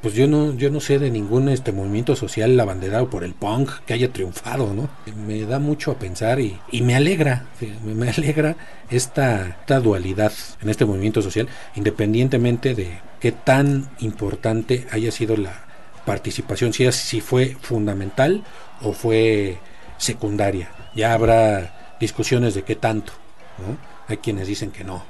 Pues 0.00 0.14
yo 0.14 0.26
no, 0.28 0.54
yo 0.54 0.70
no 0.70 0.80
sé 0.80 0.98
de 0.98 1.10
ningún 1.10 1.48
este 1.48 1.72
movimiento 1.72 2.14
social 2.14 2.58
abanderado 2.58 3.10
por 3.10 3.24
el 3.24 3.34
punk 3.34 3.70
que 3.86 3.94
haya 3.94 4.12
triunfado, 4.12 4.72
¿no? 4.74 4.88
Me 5.26 5.42
da 5.42 5.58
mucho 5.58 5.90
a 5.90 5.98
pensar 5.98 6.40
y, 6.40 6.58
y 6.70 6.82
me 6.82 6.94
alegra, 6.94 7.46
me, 7.84 8.10
alegra 8.10 8.56
esta, 8.90 9.58
esta 9.60 9.80
dualidad 9.80 10.32
en 10.60 10.68
este 10.68 10.84
movimiento 10.84 11.20
social, 11.20 11.48
independientemente 11.74 12.74
de 12.74 13.00
qué 13.20 13.32
tan 13.32 13.88
importante 14.00 14.86
haya 14.92 15.10
sido 15.10 15.36
la 15.36 15.64
participación, 16.04 16.72
si, 16.72 16.90
si 16.92 17.20
fue 17.20 17.56
fundamental 17.60 18.44
o 18.82 18.92
fue 18.92 19.58
secundaria. 19.98 20.70
Ya 20.94 21.12
habrá 21.12 21.96
discusiones 21.98 22.54
de 22.54 22.62
qué 22.62 22.76
tanto, 22.76 23.12
¿no? 23.58 23.76
Hay 24.08 24.18
quienes 24.18 24.46
dicen 24.46 24.70
que 24.70 24.84
no, 24.84 25.04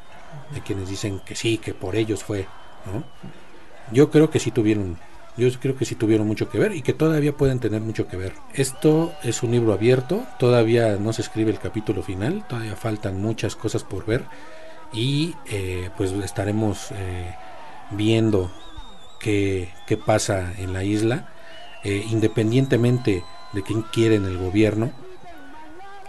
hay 0.55 0.61
quienes 0.61 0.89
dicen 0.89 1.21
que 1.21 1.35
sí, 1.35 1.59
que 1.59 1.75
por 1.75 1.97
ellos 1.97 2.23
fue, 2.25 2.47
¿no? 2.87 3.05
Yo 3.91 4.11
creo 4.11 4.31
que 4.31 4.39
sí 4.39 4.51
tuvieron, 4.51 4.99
yo 5.37 5.49
creo 5.61 5.77
que 5.77 5.85
sí 5.85 5.95
tuvieron 5.95 6.27
mucho 6.27 6.49
que 6.49 6.59
ver 6.59 6.75
y 6.75 6.83
que 6.83 6.93
todavía 6.93 7.37
pueden 7.37 7.59
tener 7.59 7.81
mucho 7.81 8.07
que 8.07 8.17
ver. 8.17 8.35
Esto 8.55 9.13
es 9.23 9.43
un 9.43 9.51
libro 9.51 9.73
abierto, 9.73 10.25
todavía 10.39 10.97
no 10.97 11.13
se 11.13 11.23
escribe 11.23 11.51
el 11.51 11.59
capítulo 11.59 12.03
final, 12.03 12.45
todavía 12.49 12.77
faltan 12.77 13.21
muchas 13.21 13.57
cosas 13.57 13.85
por 13.85 14.07
ver 14.07 14.25
y 14.93 15.35
eh, 15.47 15.91
pues 15.97 16.13
estaremos 16.13 16.91
eh, 16.93 17.35
viendo 17.91 18.53
qué, 19.21 19.71
qué 19.87 19.97
pasa 19.97 20.53
en 20.59 20.73
la 20.73 20.85
isla, 20.85 21.29
eh, 21.85 22.05
independientemente 22.11 23.25
de 23.53 23.63
quién 23.63 23.83
quiere 23.83 24.17
en 24.17 24.25
el 24.25 24.39
gobierno. 24.39 24.93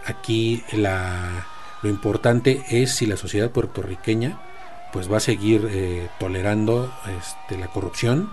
Aquí 0.05 0.63
la, 0.73 1.47
lo 1.81 1.89
importante 1.89 2.63
es 2.69 2.95
si 2.95 3.05
la 3.05 3.17
sociedad 3.17 3.51
puertorriqueña 3.51 4.39
pues 4.93 5.11
va 5.11 5.17
a 5.17 5.19
seguir 5.19 5.67
eh, 5.71 6.07
tolerando 6.19 6.93
este, 7.19 7.57
la 7.57 7.67
corrupción 7.67 8.31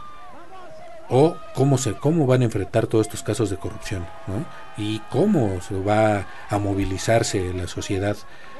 o 1.09 1.37
cómo 1.55 1.79
se 1.79 1.94
cómo 1.94 2.27
van 2.27 2.42
a 2.42 2.44
enfrentar 2.44 2.87
todos 2.87 3.07
estos 3.07 3.23
casos 3.23 3.49
de 3.49 3.57
corrupción 3.57 4.07
¿no? 4.29 4.44
y 4.77 5.01
cómo 5.11 5.61
se 5.62 5.75
va 5.75 6.27
a 6.51 6.59
movilizarse 6.59 7.53
la 7.55 7.66
sociedad 7.66 8.16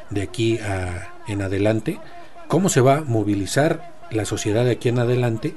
de 0.09 0.23
aquí 0.23 0.59
a, 0.59 1.13
en 1.29 1.43
adelante 1.43 2.01
cómo 2.49 2.71
se 2.71 2.81
va 2.81 2.97
a 2.97 3.01
movilizar 3.03 3.93
la 4.11 4.25
sociedad 4.25 4.65
de 4.65 4.73
aquí 4.73 4.89
en 4.89 4.99
adelante 4.99 5.55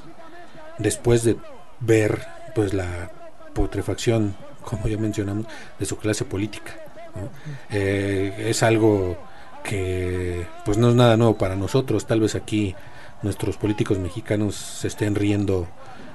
después 0.78 1.24
de 1.24 1.38
ver 1.80 2.28
pues 2.54 2.74
la 2.74 3.10
putrefacción 3.54 4.36
como 4.64 4.88
ya 4.90 4.98
mencionamos 4.98 5.48
de 5.80 5.86
su 5.86 5.98
clase 5.98 6.26
política 6.26 6.74
¿no? 7.16 7.30
Eh, 7.72 8.48
es 8.50 8.64
algo 8.64 9.18
que 9.64 10.46
pues 10.66 10.78
no 10.78 10.90
es 10.90 10.96
nada 10.96 11.18
nuevo 11.18 11.38
para 11.38 11.56
nosotros 11.56 12.06
tal 12.06 12.20
vez 12.20 12.36
aquí 12.36 12.76
nuestros 13.22 13.58
políticos 13.58 14.00
mexicanos 14.00 14.56
se 14.56 14.88
estén 14.88 15.16
riendo 15.16 15.68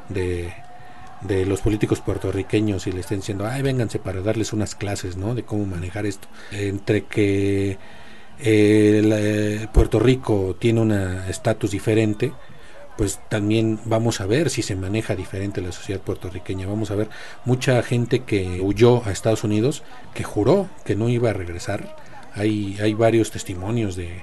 de, 0.09 0.53
de 1.23 1.47
los 1.47 1.61
políticos 1.61 2.01
puertorriqueños 2.01 2.87
y 2.87 2.93
le 2.93 3.01
estén 3.01 3.21
diciendo 3.21 3.47
ay 3.47 3.63
vénganse 3.63 3.99
para 3.99 4.21
darles 4.21 4.53
unas 4.53 4.75
clases 4.75 5.17
no 5.17 5.35
de 5.35 5.45
cómo 5.45 5.65
manejar 5.67 6.07
esto 6.07 6.29
entre 6.53 7.05
que 7.05 7.79
eh, 8.41 9.03
eh, 9.05 9.67
Puerto 9.73 9.99
Rico 9.99 10.57
tiene 10.59 10.81
un 10.81 10.93
estatus 10.93 11.71
diferente 11.71 12.33
pues 12.99 13.21
también 13.29 13.79
vamos 13.85 14.21
a 14.21 14.27
ver 14.27 14.51
si 14.51 14.61
se 14.61 14.75
maneja 14.75 15.15
diferente 15.15 15.61
la 15.61 15.71
sociedad 15.71 16.01
puertorriqueña. 16.01 16.67
Vamos 16.67 16.91
a 16.91 16.97
ver 16.97 17.09
mucha 17.45 17.81
gente 17.85 18.25
que 18.25 18.61
huyó 18.61 19.07
a 19.07 19.13
Estados 19.13 19.45
Unidos, 19.45 19.85
que 20.15 20.25
juró 20.25 20.69
que 20.85 20.97
no 20.97 21.09
iba 21.09 21.31
a 21.31 21.33
regresar. 21.33 21.95
Hay, 22.39 22.79
hay 22.81 22.95
varios 22.95 23.31
testimonios 23.31 23.97
de, 23.97 24.23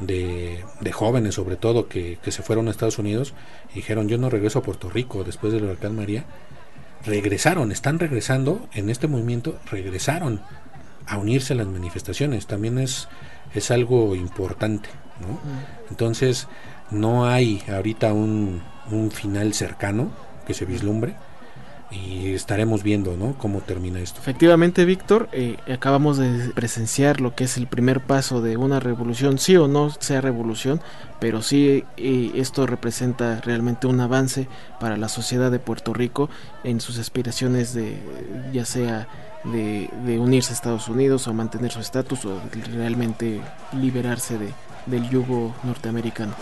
de, 0.00 0.64
de 0.80 0.92
jóvenes, 0.92 1.34
sobre 1.34 1.56
todo, 1.56 1.88
que, 1.88 2.18
que 2.22 2.32
se 2.32 2.42
fueron 2.42 2.68
a 2.68 2.70
Estados 2.70 2.98
Unidos 2.98 3.34
y 3.72 3.76
dijeron, 3.76 4.08
yo 4.08 4.18
no 4.18 4.30
regreso 4.30 4.58
a 4.58 4.62
Puerto 4.62 4.90
Rico 4.90 5.24
después 5.24 5.52
del 5.52 5.64
huracán 5.64 5.96
María. 5.96 6.24
Regresaron, 7.04 7.72
están 7.72 7.98
regresando 7.98 8.68
en 8.74 8.90
este 8.90 9.08
movimiento, 9.08 9.58
regresaron 9.70 10.40
a 11.06 11.18
unirse 11.18 11.52
a 11.52 11.56
las 11.56 11.66
manifestaciones. 11.66 12.46
También 12.46 12.78
es, 12.78 13.08
es 13.54 13.70
algo 13.70 14.14
importante. 14.14 14.88
¿no? 15.20 15.40
Entonces, 15.90 16.48
no 16.90 17.26
hay 17.26 17.62
ahorita 17.68 18.12
un, 18.12 18.62
un 18.90 19.10
final 19.10 19.54
cercano 19.54 20.10
que 20.46 20.54
se 20.54 20.64
vislumbre 20.64 21.14
y 21.92 22.34
estaremos 22.34 22.82
viendo 22.82 23.16
¿no? 23.16 23.34
cómo 23.38 23.60
termina 23.60 24.00
esto. 24.00 24.20
Efectivamente, 24.20 24.84
Víctor, 24.84 25.28
eh, 25.32 25.56
acabamos 25.72 26.16
de 26.16 26.50
presenciar 26.54 27.20
lo 27.20 27.34
que 27.34 27.44
es 27.44 27.56
el 27.56 27.66
primer 27.66 28.00
paso 28.00 28.40
de 28.40 28.56
una 28.56 28.80
revolución, 28.80 29.38
sí 29.38 29.56
o 29.56 29.68
no 29.68 29.90
sea 29.90 30.20
revolución, 30.20 30.80
pero 31.20 31.42
sí 31.42 31.84
eh, 31.96 32.32
esto 32.34 32.66
representa 32.66 33.40
realmente 33.40 33.86
un 33.86 34.00
avance 34.00 34.48
para 34.80 34.96
la 34.96 35.08
sociedad 35.08 35.50
de 35.50 35.58
Puerto 35.58 35.92
Rico 35.92 36.30
en 36.64 36.80
sus 36.80 36.98
aspiraciones 36.98 37.74
de 37.74 37.98
ya 38.52 38.64
sea 38.64 39.08
de, 39.44 39.90
de 40.06 40.18
unirse 40.18 40.52
a 40.52 40.54
Estados 40.54 40.88
Unidos 40.88 41.26
o 41.26 41.34
mantener 41.34 41.72
su 41.72 41.80
estatus 41.80 42.24
o 42.24 42.40
realmente 42.72 43.40
liberarse 43.72 44.38
de, 44.38 44.52
del 44.86 45.08
yugo 45.08 45.54
norteamericano. 45.62 46.34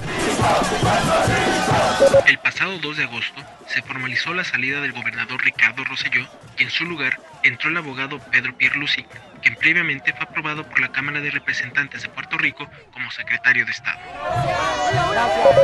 El 2.26 2.38
pasado 2.38 2.78
2 2.78 2.96
de 2.96 3.04
agosto 3.04 3.42
se 3.66 3.82
formalizó 3.82 4.32
la 4.34 4.44
salida 4.44 4.80
del 4.80 4.92
gobernador 4.92 5.42
Ricardo 5.42 5.84
Rosselló 5.84 6.26
y 6.58 6.64
en 6.64 6.70
su 6.70 6.84
lugar 6.84 7.20
entró 7.42 7.70
el 7.70 7.76
abogado 7.76 8.18
Pedro 8.18 8.56
Pierluisi, 8.56 9.04
quien 9.42 9.56
previamente 9.56 10.12
fue 10.12 10.22
aprobado 10.22 10.64
por 10.64 10.80
la 10.80 10.92
Cámara 10.92 11.20
de 11.20 11.30
Representantes 11.30 12.02
de 12.02 12.08
Puerto 12.08 12.38
Rico 12.38 12.68
como 12.92 13.10
secretario 13.10 13.64
de 13.64 13.72
Estado. 13.72 13.98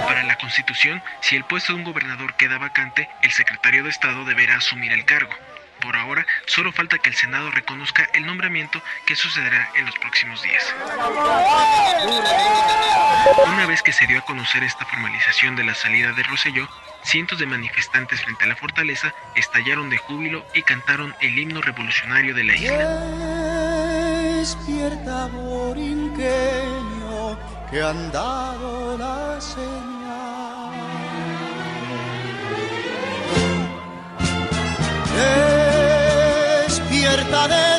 Para 0.07 0.23
la 0.25 0.37
Constitución, 0.39 1.03
si 1.21 1.37
el 1.37 1.45
puesto 1.45 1.73
de 1.73 1.79
un 1.79 1.85
gobernador 1.85 2.35
queda 2.37 2.59
vacante, 2.59 3.09
el 3.23 3.31
secretario 3.31 3.85
de 3.85 3.91
Estado 3.91 4.25
deberá 4.25 4.57
asumir 4.57 4.93
el 4.93 5.05
cargo. 5.05 5.33
Por 5.81 5.97
ahora, 5.97 6.27
solo 6.47 6.73
falta 6.73 6.99
que 6.99 7.11
el 7.11 7.17
Senado 7.17 7.51
reconozca 7.51 8.09
el 8.15 8.27
nombramiento 8.27 8.83
que 9.05 9.17
sucederá 9.17 9.71
en 9.75 9.87
los 9.87 9.95
próximos 9.99 10.43
días. 10.43 10.75
Una 13.47 13.67
vez 13.67 13.83
que 13.83 13.93
se 13.93 14.07
dio 14.07 14.19
a 14.19 14.25
conocer 14.25 14.63
esta 14.63 14.85
formalización 14.87 15.57
de 15.57 15.65
la 15.65 15.75
salida 15.75 16.13
de 16.13 16.23
Rosselló, 16.23 16.69
cientos 17.03 17.39
de 17.39 17.47
manifestantes 17.47 18.23
frente 18.23 18.45
a 18.45 18.49
la 18.49 18.57
fortaleza 18.57 19.15
estallaron 19.35 19.91
de 19.91 19.99
júbilo 19.99 20.47
y 20.55 20.63
cantaron 20.63 21.15
el 21.21 21.39
himno 21.39 21.61
revolucionario 21.61 22.35
de 22.35 22.45
la 22.45 22.57
isla. 22.57 23.01
Despierta, 24.39 25.29
que 27.71 27.83
han 27.83 28.13
dado 28.13 28.97
la 28.97 29.41
señal. 29.41 29.96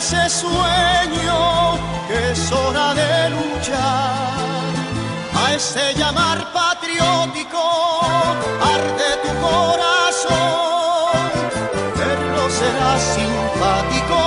Ese 0.07 0.29
sueño 0.29 1.77
que 2.07 2.31
es 2.31 2.51
hora 2.53 2.93
de 2.93 3.29
luchar. 3.29 4.37
A 5.35 5.53
ese 5.53 5.93
llamar 5.95 6.53
patriótico 6.53 7.59
arde 8.61 9.09
tu 9.23 9.31
corazón. 9.45 11.19
Verlo 11.97 12.49
será 12.49 12.97
simpático 12.97 14.19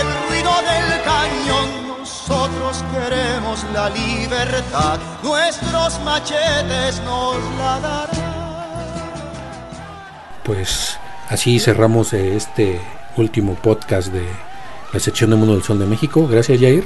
el 0.00 0.08
ruido 0.26 0.52
del 0.70 0.88
cañón. 1.04 1.98
Nosotros 2.00 2.84
queremos 2.92 3.64
la 3.72 3.88
libertad, 3.90 4.98
nuestros 5.22 6.00
machetes 6.00 7.00
nos 7.04 7.36
la 7.58 7.78
darán. 7.78 8.32
Pues 10.42 10.98
así 11.28 11.60
cerramos 11.60 12.12
eh, 12.12 12.36
este 12.36 12.80
último 13.16 13.54
podcast 13.54 14.08
de 14.08 14.51
la 14.92 15.00
sección 15.00 15.30
de 15.30 15.36
Mundo 15.36 15.54
del 15.54 15.62
Sol 15.62 15.78
de 15.78 15.86
México. 15.86 16.26
Gracias, 16.28 16.60
Jair. 16.60 16.84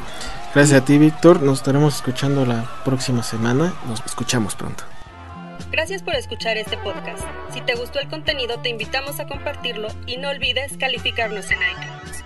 Gracias 0.55 0.81
a 0.81 0.85
ti, 0.85 0.99
Víctor. 0.99 1.43
Nos 1.43 1.59
estaremos 1.59 1.97
escuchando 1.97 2.47
la 2.47 2.65
próxima 2.85 3.23
semana. 3.23 3.75
Nos 3.89 4.05
escuchamos 4.05 4.55
pronto. 4.55 4.85
Gracias 5.71 6.03
por 6.03 6.15
escuchar 6.15 6.57
este 6.57 6.77
podcast. 6.79 7.25
Si 7.53 7.61
te 7.61 7.75
gustó 7.75 7.99
el 7.99 8.09
contenido, 8.09 8.61
te 8.61 8.69
invitamos 8.69 9.21
a 9.21 9.27
compartirlo 9.27 9.89
y 10.07 10.17
no 10.17 10.31
olvides 10.31 10.77
calificarnos 10.79 11.51
en 11.51 11.59
iTunes. 11.59 12.26